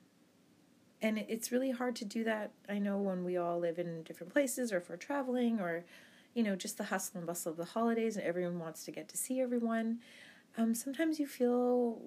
and 1.01 1.17
it's 1.17 1.51
really 1.51 1.71
hard 1.71 1.95
to 1.97 2.05
do 2.05 2.23
that. 2.23 2.51
I 2.67 2.79
know 2.79 2.97
when 2.97 3.23
we 3.23 3.37
all 3.37 3.59
live 3.59 3.77
in 3.77 4.03
different 4.03 4.33
places 4.33 4.73
or 4.73 4.77
if 4.77 4.89
we're 4.89 4.97
traveling 4.97 5.59
or, 5.59 5.85
you 6.33 6.43
know, 6.43 6.55
just 6.55 6.77
the 6.77 6.85
hustle 6.85 7.19
and 7.19 7.27
bustle 7.27 7.51
of 7.51 7.57
the 7.57 7.65
holidays 7.65 8.17
and 8.17 8.25
everyone 8.25 8.59
wants 8.59 8.83
to 8.85 8.91
get 8.91 9.07
to 9.09 9.17
see 9.17 9.39
everyone. 9.39 9.99
Um, 10.57 10.73
sometimes 10.73 11.19
you 11.19 11.27
feel 11.27 12.01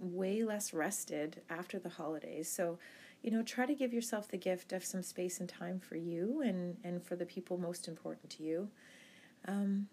way 0.00 0.42
less 0.42 0.74
rested 0.74 1.40
after 1.48 1.78
the 1.78 1.88
holidays. 1.88 2.50
So, 2.50 2.78
you 3.22 3.30
know, 3.30 3.42
try 3.42 3.64
to 3.64 3.74
give 3.74 3.92
yourself 3.92 4.26
the 4.26 4.36
gift 4.36 4.72
of 4.72 4.84
some 4.84 5.04
space 5.04 5.38
and 5.38 5.48
time 5.48 5.78
for 5.78 5.94
you 5.94 6.42
and, 6.44 6.76
and 6.82 7.02
for 7.04 7.14
the 7.14 7.26
people 7.26 7.58
most 7.58 7.86
important 7.86 8.30
to 8.30 8.42
you. 8.42 8.68
Um, 9.46 9.86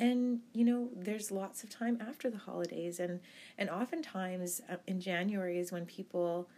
and 0.00 0.40
you 0.52 0.64
know 0.64 0.88
there's 0.96 1.30
lots 1.30 1.62
of 1.62 1.70
time 1.70 1.98
after 2.00 2.28
the 2.28 2.38
holidays. 2.38 2.98
And 2.98 3.20
and 3.56 3.70
oftentimes 3.70 4.60
uh, 4.68 4.76
in 4.86 5.00
january 5.00 5.58
is 5.58 5.70
when 5.70 5.86
people 5.86 6.48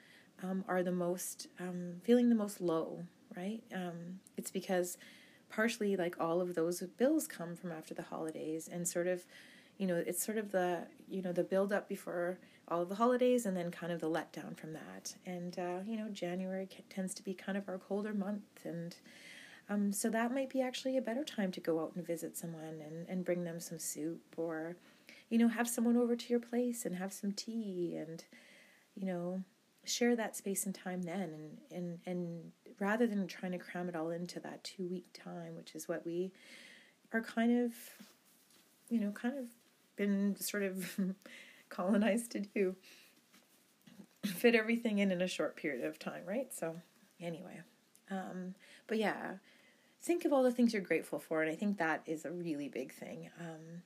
um, 0.42 0.64
are 0.66 0.83
the 0.83 0.92
most 0.92 1.48
um, 1.61 1.96
feeling 2.02 2.31
the 2.31 2.35
most 2.35 2.61
low 2.61 3.05
right? 3.37 3.62
Um, 3.74 4.20
it's 4.37 4.50
because 4.50 4.98
partially 5.50 5.96
like 5.96 6.16
all 6.18 6.40
of 6.40 6.55
those 6.55 6.81
bills 6.98 7.26
come 7.26 7.57
from 7.57 7.72
after 7.72 7.94
the 7.94 8.02
holidays 8.02 8.68
and 8.72 8.87
sort 8.88 9.07
of 9.07 9.24
you 9.78 9.87
know 9.87 10.02
it's 10.07 10.24
sort 10.24 10.38
of 10.38 10.50
the 10.50 10.87
you 11.09 11.22
know 11.22 11.33
the 11.33 11.44
build 11.44 11.72
up 11.72 11.88
before 11.88 12.38
all 12.68 12.81
of 12.81 12.88
the 12.88 12.94
holidays 12.94 13.44
and 13.44 13.57
then 13.57 13.70
kind 13.70 13.92
of 13.92 14.00
the 14.00 14.09
letdown 14.09 14.57
from 14.57 14.72
that. 14.72 15.14
And 15.26 15.59
uh, 15.59 15.78
you 15.87 15.96
know 15.96 16.09
january 16.09 16.68
tends 16.88 17.14
to 17.14 17.22
be 17.22 17.35
kind 17.35 17.59
of 17.59 17.68
our 17.68 17.78
colder 17.78 18.14
month 18.14 18.64
and 18.64 18.94
um, 19.68 19.92
so 19.92 20.11
that 20.11 20.33
might 20.33 20.51
be 20.51 20.61
actually 20.61 20.96
a 20.96 21.03
better 21.03 21.25
time 21.25 21.51
to 21.53 21.61
go 21.61 21.81
out 21.81 21.92
and 21.94 22.07
visit 22.07 22.37
someone 22.37 22.81
and, 22.85 23.09
and 23.09 23.25
bring 23.25 23.44
them 23.44 23.61
some 23.61 23.79
soup 23.79 24.20
or, 24.37 24.77
you 25.31 25.38
know, 25.38 25.48
have 25.48 25.68
someone 25.68 25.96
over 25.96 26.16
to 26.16 26.29
your 26.29 26.40
place 26.40 26.85
and 26.85 26.96
have 26.96 27.12
some 27.12 27.33
tea 27.33 27.96
and, 27.96 28.25
you 28.94 29.07
know, 29.07 29.42
share 29.85 30.14
that 30.14 30.37
space 30.37 30.66
and 30.66 30.75
time 30.75 31.03
then 31.03 31.31
and, 31.33 31.59
and, 31.72 31.98
and 32.07 32.53
rather 32.79 33.07
than 33.07 33.27
trying 33.27 33.53
to 33.53 33.59
cram 33.59 33.88
it 33.88 33.96
all 33.96 34.11
into 34.11 34.38
that 34.40 34.62
two 34.62 34.87
week 34.87 35.07
time, 35.12 35.57
which 35.57 35.75
is 35.75 35.88
what 35.88 36.05
we 36.05 36.33
are 37.12 37.22
kind 37.22 37.64
of, 37.64 37.72
you 38.90 39.01
know, 39.01 39.11
kind 39.11 39.38
of 39.38 39.46
been 39.96 40.37
sort 40.38 40.62
of 40.62 40.98
colonized 41.68 42.31
to 42.33 42.40
do 42.40 42.75
fit 44.25 44.55
everything 44.55 44.98
in 44.98 45.11
in 45.11 45.20
a 45.20 45.29
short 45.29 45.57
period 45.57 45.85
of 45.85 45.98
time, 45.98 46.22
right? 46.27 46.53
So, 46.53 46.77
anyway, 47.20 47.61
um, 48.11 48.55
but 48.87 48.98
yeah, 48.98 49.35
think 50.02 50.24
of 50.24 50.32
all 50.32 50.42
the 50.42 50.50
things 50.50 50.72
you're 50.72 50.82
grateful 50.82 51.18
for. 51.18 51.42
And 51.42 51.50
I 51.50 51.54
think 51.54 51.78
that 51.78 52.02
is 52.06 52.24
a 52.24 52.30
really 52.30 52.68
big 52.68 52.92
thing. 52.92 53.30
Um, 53.40 53.82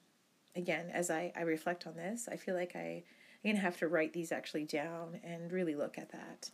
again, 0.54 0.90
as 0.92 1.10
I, 1.10 1.32
I 1.36 1.42
reflect 1.42 1.86
on 1.86 1.96
this, 1.96 2.28
I 2.30 2.36
feel 2.36 2.54
like 2.54 2.74
I, 2.74 3.02
I'm 3.44 3.50
going 3.50 3.56
to 3.56 3.62
have 3.62 3.76
to 3.78 3.88
write 3.88 4.12
these 4.12 4.32
actually 4.32 4.64
down 4.64 5.20
and 5.22 5.52
really 5.52 5.74
look 5.74 5.98
at 5.98 6.10
that. 6.12 6.50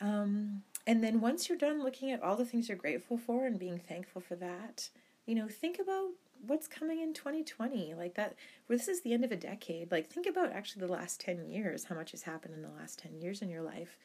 Um, 0.00 0.62
and 0.86 1.02
then 1.02 1.20
once 1.20 1.48
you're 1.48 1.58
done 1.58 1.82
looking 1.82 2.10
at 2.10 2.22
all 2.22 2.34
the 2.34 2.44
things 2.44 2.68
you're 2.68 2.76
grateful 2.76 3.16
for 3.16 3.46
and 3.46 3.58
being 3.58 3.78
thankful 3.78 4.20
for 4.20 4.34
that, 4.36 4.90
you 5.26 5.36
know, 5.36 5.46
think 5.46 5.78
about 5.78 6.10
what's 6.44 6.66
coming 6.66 7.00
in 7.00 7.14
2020 7.14 7.94
like 7.94 8.14
that 8.14 8.34
well, 8.68 8.76
this 8.76 8.88
is 8.88 9.02
the 9.02 9.12
end 9.12 9.24
of 9.24 9.30
a 9.30 9.36
decade 9.36 9.92
like 9.92 10.10
think 10.10 10.26
about 10.26 10.50
actually 10.50 10.84
the 10.84 10.92
last 10.92 11.20
10 11.20 11.44
years 11.44 11.84
how 11.84 11.94
much 11.94 12.10
has 12.10 12.22
happened 12.22 12.52
in 12.52 12.62
the 12.62 12.68
last 12.80 12.98
10 12.98 13.16
years 13.20 13.42
in 13.42 13.48
your 13.48 13.62
life 13.62 13.96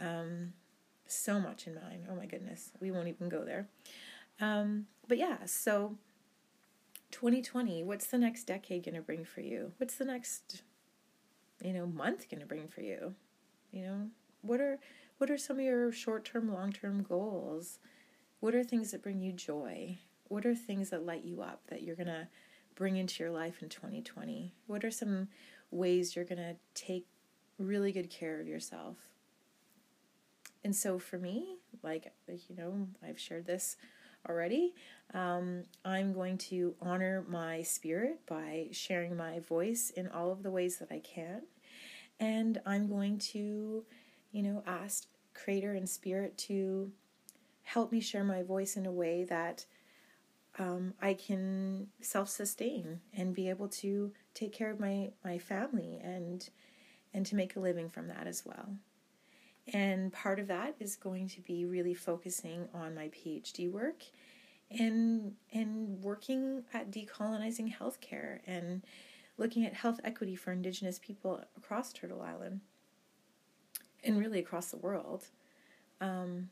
um, 0.00 0.52
so 1.12 1.38
much 1.38 1.66
in 1.66 1.74
mine. 1.74 2.06
Oh 2.10 2.14
my 2.14 2.26
goodness, 2.26 2.70
we 2.80 2.90
won't 2.90 3.08
even 3.08 3.28
go 3.28 3.44
there. 3.44 3.68
Um, 4.40 4.86
but 5.08 5.18
yeah, 5.18 5.38
so 5.46 5.96
2020, 7.10 7.84
what's 7.84 8.06
the 8.06 8.18
next 8.18 8.44
decade 8.44 8.84
going 8.84 8.94
to 8.94 9.02
bring 9.02 9.24
for 9.24 9.40
you? 9.40 9.72
What's 9.76 9.94
the 9.96 10.04
next, 10.04 10.62
you 11.62 11.72
know, 11.72 11.86
month 11.86 12.28
going 12.30 12.40
to 12.40 12.46
bring 12.46 12.68
for 12.68 12.80
you? 12.80 13.14
You 13.70 13.82
know, 13.82 14.06
what 14.42 14.60
are 14.60 14.78
what 15.18 15.30
are 15.30 15.38
some 15.38 15.58
of 15.58 15.64
your 15.64 15.92
short-term, 15.92 16.52
long-term 16.52 17.04
goals? 17.04 17.78
What 18.40 18.56
are 18.56 18.64
things 18.64 18.90
that 18.90 19.02
bring 19.02 19.20
you 19.20 19.32
joy? 19.32 19.98
What 20.26 20.44
are 20.44 20.54
things 20.54 20.90
that 20.90 21.06
light 21.06 21.24
you 21.24 21.42
up 21.42 21.60
that 21.68 21.82
you're 21.82 21.94
going 21.94 22.08
to 22.08 22.26
bring 22.74 22.96
into 22.96 23.22
your 23.22 23.30
life 23.32 23.62
in 23.62 23.68
2020? 23.68 24.52
What 24.66 24.84
are 24.84 24.90
some 24.90 25.28
ways 25.70 26.16
you're 26.16 26.24
going 26.24 26.38
to 26.38 26.56
take 26.74 27.06
really 27.58 27.92
good 27.92 28.10
care 28.10 28.40
of 28.40 28.48
yourself? 28.48 28.96
And 30.64 30.74
so 30.74 30.98
for 30.98 31.18
me, 31.18 31.56
like, 31.82 32.12
you 32.48 32.56
know, 32.56 32.88
I've 33.06 33.18
shared 33.18 33.46
this 33.46 33.76
already. 34.28 34.74
Um, 35.12 35.64
I'm 35.84 36.12
going 36.12 36.38
to 36.38 36.74
honor 36.80 37.24
my 37.28 37.62
spirit 37.62 38.20
by 38.26 38.68
sharing 38.70 39.16
my 39.16 39.40
voice 39.40 39.90
in 39.90 40.08
all 40.08 40.30
of 40.30 40.42
the 40.42 40.50
ways 40.50 40.78
that 40.78 40.92
I 40.92 41.00
can. 41.00 41.42
And 42.20 42.60
I'm 42.64 42.88
going 42.88 43.18
to, 43.18 43.84
you 44.30 44.42
know, 44.42 44.62
ask 44.66 45.06
Creator 45.34 45.72
and 45.74 45.88
Spirit 45.88 46.38
to 46.38 46.92
help 47.62 47.90
me 47.90 48.00
share 48.00 48.24
my 48.24 48.42
voice 48.42 48.76
in 48.76 48.86
a 48.86 48.92
way 48.92 49.24
that 49.24 49.66
um, 50.58 50.94
I 51.00 51.14
can 51.14 51.88
self 52.00 52.28
sustain 52.28 53.00
and 53.16 53.34
be 53.34 53.48
able 53.48 53.68
to 53.68 54.12
take 54.34 54.52
care 54.52 54.70
of 54.70 54.78
my, 54.78 55.12
my 55.24 55.38
family 55.38 55.98
and 56.02 56.48
and 57.14 57.26
to 57.26 57.36
make 57.36 57.56
a 57.56 57.60
living 57.60 57.90
from 57.90 58.08
that 58.08 58.26
as 58.26 58.42
well. 58.44 58.76
And 59.72 60.12
part 60.12 60.40
of 60.40 60.48
that 60.48 60.74
is 60.80 60.96
going 60.96 61.28
to 61.28 61.40
be 61.40 61.64
really 61.64 61.94
focusing 61.94 62.68
on 62.74 62.94
my 62.94 63.08
PhD 63.08 63.70
work 63.70 64.02
and 64.70 65.34
and 65.52 66.02
working 66.02 66.64
at 66.72 66.90
decolonizing 66.90 67.74
healthcare 67.76 68.40
and 68.46 68.82
looking 69.38 69.64
at 69.64 69.74
health 69.74 70.00
equity 70.04 70.34
for 70.34 70.52
indigenous 70.52 70.98
people 70.98 71.42
across 71.56 71.92
Turtle 71.92 72.22
Island 72.22 72.60
and 74.04 74.18
really 74.18 74.40
across 74.40 74.70
the 74.70 74.76
world. 74.76 75.26
Um, 76.00 76.50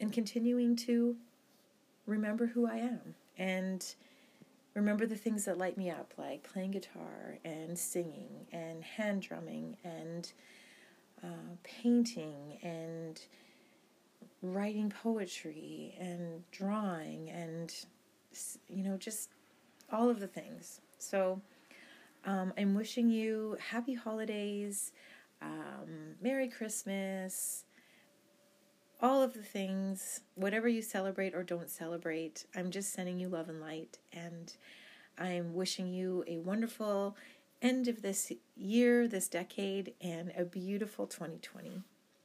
and 0.00 0.12
continuing 0.12 0.76
to 0.76 1.16
remember 2.06 2.46
who 2.46 2.66
I 2.66 2.76
am 2.76 3.14
and 3.36 3.84
remember 4.74 5.06
the 5.06 5.16
things 5.16 5.44
that 5.46 5.58
light 5.58 5.76
me 5.76 5.90
up, 5.90 6.12
like 6.18 6.42
playing 6.42 6.72
guitar 6.72 7.38
and 7.44 7.78
singing 7.78 8.46
and 8.52 8.84
hand 8.84 9.22
drumming 9.22 9.76
and 9.84 10.32
uh, 11.22 11.54
painting 11.62 12.58
and 12.62 13.20
writing 14.42 14.90
poetry 15.02 15.96
and 15.98 16.42
drawing 16.50 17.30
and 17.30 17.74
you 18.68 18.82
know 18.84 18.96
just 18.96 19.30
all 19.92 20.10
of 20.10 20.20
the 20.20 20.26
things. 20.26 20.80
So 20.98 21.40
um, 22.26 22.52
i'm 22.58 22.74
wishing 22.74 23.08
you 23.08 23.56
happy 23.70 23.94
holidays 23.94 24.92
um, 25.40 26.16
merry 26.20 26.48
christmas 26.48 27.64
all 29.00 29.22
of 29.22 29.32
the 29.34 29.42
things 29.42 30.20
whatever 30.34 30.68
you 30.68 30.80
celebrate 30.80 31.34
or 31.34 31.42
don't 31.42 31.68
celebrate. 31.68 32.46
I'm 32.56 32.70
just 32.70 32.94
sending 32.94 33.20
you 33.20 33.28
love 33.28 33.48
and 33.48 33.60
light 33.60 33.98
and 34.12 34.52
i'm 35.18 35.54
wishing 35.54 35.86
you 35.86 36.24
a 36.26 36.38
wonderful 36.38 37.16
end 37.66 37.88
of 37.88 38.00
this 38.00 38.32
year, 38.54 39.08
this 39.08 39.26
decade, 39.26 39.94
and 40.00 40.32
a 40.36 40.44
beautiful 40.44 41.08
2020. 41.08 41.82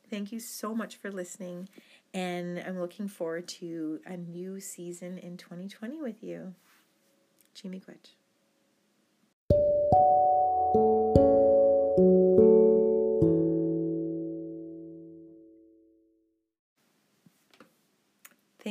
Thank 0.08 0.32
you 0.32 0.40
so 0.40 0.76
much 0.76 0.98
for 0.98 1.12
listening, 1.12 1.68
and 2.14 2.60
I'm 2.60 2.80
looking 2.80 3.08
forward 3.08 3.48
to 3.60 4.02
a 4.06 4.18
new 4.18 4.60
season 4.60 5.18
in 5.18 5.38
2020 5.38 6.00
with 6.00 6.22
you. 6.22 6.54
Chi-miigwech. 7.60 8.21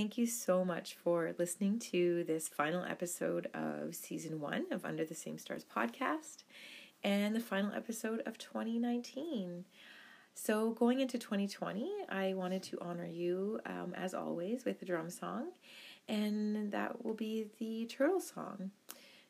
Thank 0.00 0.16
you 0.16 0.26
so 0.26 0.64
much 0.64 0.94
for 0.94 1.34
listening 1.38 1.78
to 1.90 2.24
this 2.24 2.48
final 2.48 2.84
episode 2.84 3.48
of 3.52 3.94
season 3.94 4.40
one 4.40 4.64
of 4.70 4.86
Under 4.86 5.04
the 5.04 5.14
Same 5.14 5.36
Stars 5.36 5.62
podcast 5.62 6.44
and 7.04 7.36
the 7.36 7.40
final 7.40 7.70
episode 7.74 8.22
of 8.24 8.38
2019. 8.38 9.66
So, 10.32 10.70
going 10.70 11.00
into 11.00 11.18
2020, 11.18 11.92
I 12.08 12.32
wanted 12.32 12.62
to 12.62 12.78
honor 12.80 13.04
you 13.04 13.60
um, 13.66 13.92
as 13.94 14.14
always 14.14 14.64
with 14.64 14.80
a 14.80 14.86
drum 14.86 15.10
song, 15.10 15.48
and 16.08 16.72
that 16.72 17.04
will 17.04 17.12
be 17.12 17.48
the 17.58 17.84
turtle 17.84 18.20
song. 18.20 18.70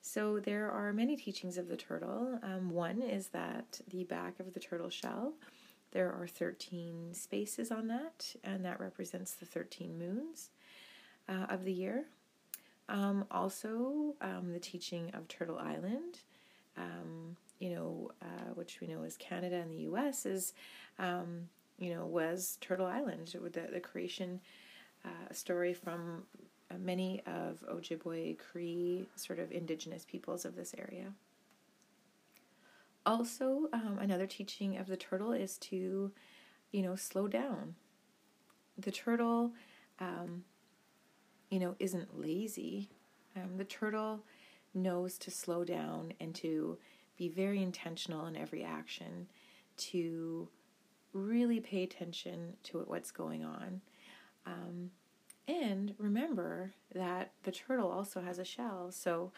So, 0.02 0.38
there 0.38 0.70
are 0.70 0.92
many 0.92 1.16
teachings 1.16 1.58
of 1.58 1.66
the 1.66 1.76
turtle. 1.76 2.38
Um, 2.44 2.70
one 2.70 3.02
is 3.02 3.26
that 3.30 3.80
the 3.88 4.04
back 4.04 4.38
of 4.38 4.54
the 4.54 4.60
turtle 4.60 4.88
shell, 4.88 5.32
there 5.90 6.12
are 6.12 6.28
13 6.28 7.12
spaces 7.12 7.72
on 7.72 7.88
that, 7.88 8.36
and 8.44 8.64
that 8.64 8.78
represents 8.78 9.32
the 9.32 9.46
13 9.46 9.98
moons 9.98 10.50
uh, 11.28 11.46
of 11.48 11.64
the 11.64 11.72
year. 11.72 12.06
Um, 12.88 13.24
also, 13.30 14.16
um, 14.20 14.52
the 14.52 14.58
teaching 14.58 15.10
of 15.14 15.28
Turtle 15.28 15.58
Island, 15.58 16.18
um, 16.76 17.36
you 17.60 17.70
know, 17.70 18.10
uh, 18.20 18.54
which 18.54 18.80
we 18.80 18.88
know 18.88 19.04
is 19.04 19.16
Canada 19.16 19.56
and 19.56 19.70
the 19.70 19.82
U.S., 19.82 20.26
is, 20.26 20.54
um, 20.98 21.48
you 21.78 21.94
know, 21.94 22.04
was 22.06 22.58
Turtle 22.60 22.86
Island, 22.86 23.34
with 23.40 23.52
the, 23.52 23.68
the 23.72 23.80
creation 23.80 24.40
uh, 25.04 25.32
story 25.32 25.72
from 25.72 26.24
uh, 26.70 26.78
many 26.78 27.22
of 27.26 27.64
Ojibwe 27.70 28.38
Cree 28.38 29.06
sort 29.14 29.38
of 29.38 29.52
indigenous 29.52 30.04
peoples 30.04 30.44
of 30.44 30.56
this 30.56 30.74
area. 30.76 31.12
Also, 33.06 33.68
um, 33.72 33.98
another 34.00 34.26
teaching 34.26 34.76
of 34.76 34.86
the 34.86 34.96
turtle 34.96 35.32
is 35.32 35.56
to, 35.58 36.12
you 36.70 36.82
know, 36.82 36.96
slow 36.96 37.28
down. 37.28 37.74
The 38.78 38.90
turtle, 38.90 39.52
um, 39.98 40.44
you 41.50 41.58
know, 41.58 41.74
isn't 41.78 42.18
lazy. 42.18 42.88
Um, 43.36 43.58
the 43.58 43.64
turtle 43.64 44.24
knows 44.72 45.18
to 45.18 45.30
slow 45.30 45.64
down 45.64 46.12
and 46.20 46.34
to 46.36 46.78
be 47.16 47.28
very 47.28 47.62
intentional 47.62 48.26
in 48.26 48.36
every 48.36 48.64
action, 48.64 49.26
to 49.76 50.48
really 51.12 51.60
pay 51.60 51.82
attention 51.82 52.54
to 52.62 52.78
what's 52.86 53.10
going 53.10 53.44
on. 53.44 53.80
Um, 54.46 54.90
and 55.48 55.94
remember 55.98 56.72
that 56.94 57.32
the 57.42 57.50
turtle 57.50 57.90
also 57.90 58.20
has 58.20 58.38
a 58.38 58.44
shell. 58.44 58.90
So, 58.92 59.32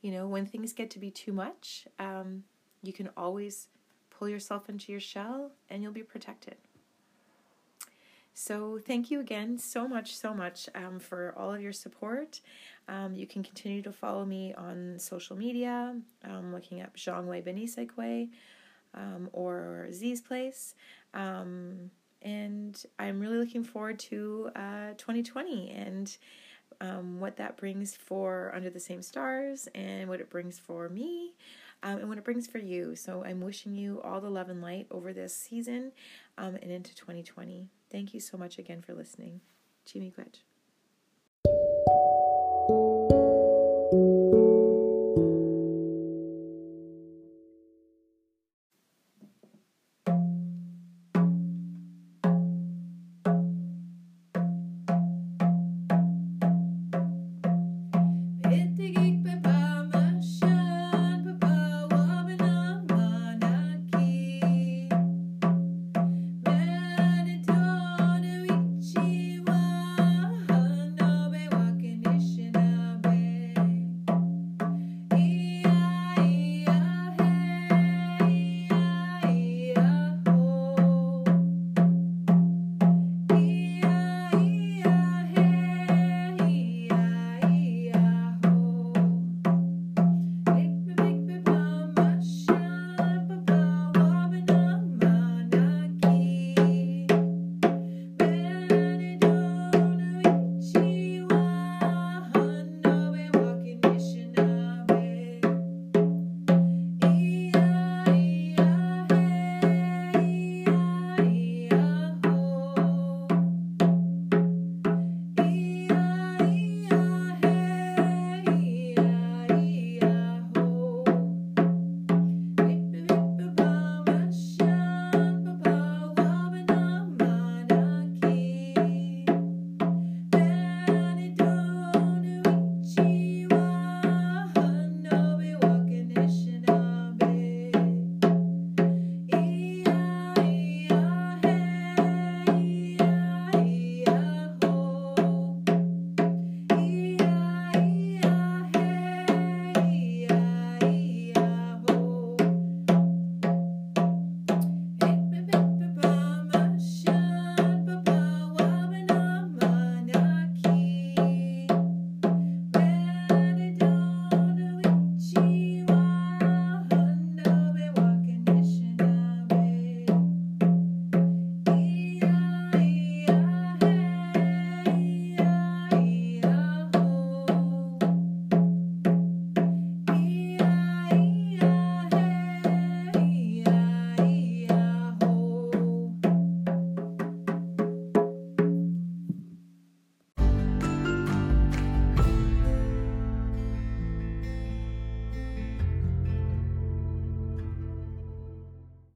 you 0.00 0.10
know, 0.10 0.26
when 0.26 0.46
things 0.46 0.72
get 0.72 0.90
to 0.90 0.98
be 0.98 1.10
too 1.10 1.32
much, 1.32 1.86
um, 1.98 2.44
you 2.82 2.92
can 2.92 3.10
always 3.16 3.68
pull 4.10 4.28
yourself 4.28 4.68
into 4.68 4.90
your 4.90 5.00
shell 5.00 5.52
and 5.68 5.82
you'll 5.82 5.92
be 5.92 6.02
protected. 6.02 6.56
So, 8.40 8.78
thank 8.78 9.10
you 9.10 9.18
again 9.18 9.58
so 9.58 9.88
much, 9.88 10.16
so 10.16 10.32
much 10.32 10.68
um, 10.76 11.00
for 11.00 11.34
all 11.36 11.52
of 11.52 11.60
your 11.60 11.72
support. 11.72 12.40
Um, 12.86 13.16
you 13.16 13.26
can 13.26 13.42
continue 13.42 13.82
to 13.82 13.90
follow 13.90 14.24
me 14.24 14.54
on 14.54 14.96
social 15.00 15.34
media, 15.34 15.96
um, 16.22 16.52
looking 16.54 16.80
up 16.80 16.96
Zongwe 16.96 17.42
Binesikwe 17.44 18.28
um, 18.94 19.28
or 19.32 19.88
Z's 19.90 20.20
Place. 20.20 20.76
Um, 21.14 21.90
and 22.22 22.80
I'm 23.00 23.18
really 23.18 23.38
looking 23.38 23.64
forward 23.64 23.98
to 24.10 24.50
uh, 24.54 24.90
2020 24.98 25.72
and 25.72 26.16
um, 26.80 27.18
what 27.18 27.38
that 27.38 27.56
brings 27.56 27.96
for 27.96 28.52
Under 28.54 28.70
the 28.70 28.78
Same 28.78 29.02
Stars 29.02 29.66
and 29.74 30.08
what 30.08 30.20
it 30.20 30.30
brings 30.30 30.60
for 30.60 30.88
me 30.88 31.32
um, 31.82 31.98
and 31.98 32.08
what 32.08 32.18
it 32.18 32.24
brings 32.24 32.46
for 32.46 32.58
you. 32.58 32.94
So 32.94 33.24
I'm 33.24 33.40
wishing 33.40 33.74
you 33.74 34.00
all 34.02 34.20
the 34.20 34.30
love 34.30 34.48
and 34.48 34.62
light 34.62 34.86
over 34.92 35.12
this 35.12 35.34
season 35.34 35.90
um, 36.38 36.54
and 36.54 36.70
into 36.70 36.94
2020. 36.94 37.66
Thank 37.90 38.14
you 38.14 38.20
so 38.20 38.36
much 38.36 38.58
again 38.58 38.82
for 38.82 38.94
listening. 38.94 39.40
Chi-miigwech. 39.90 40.47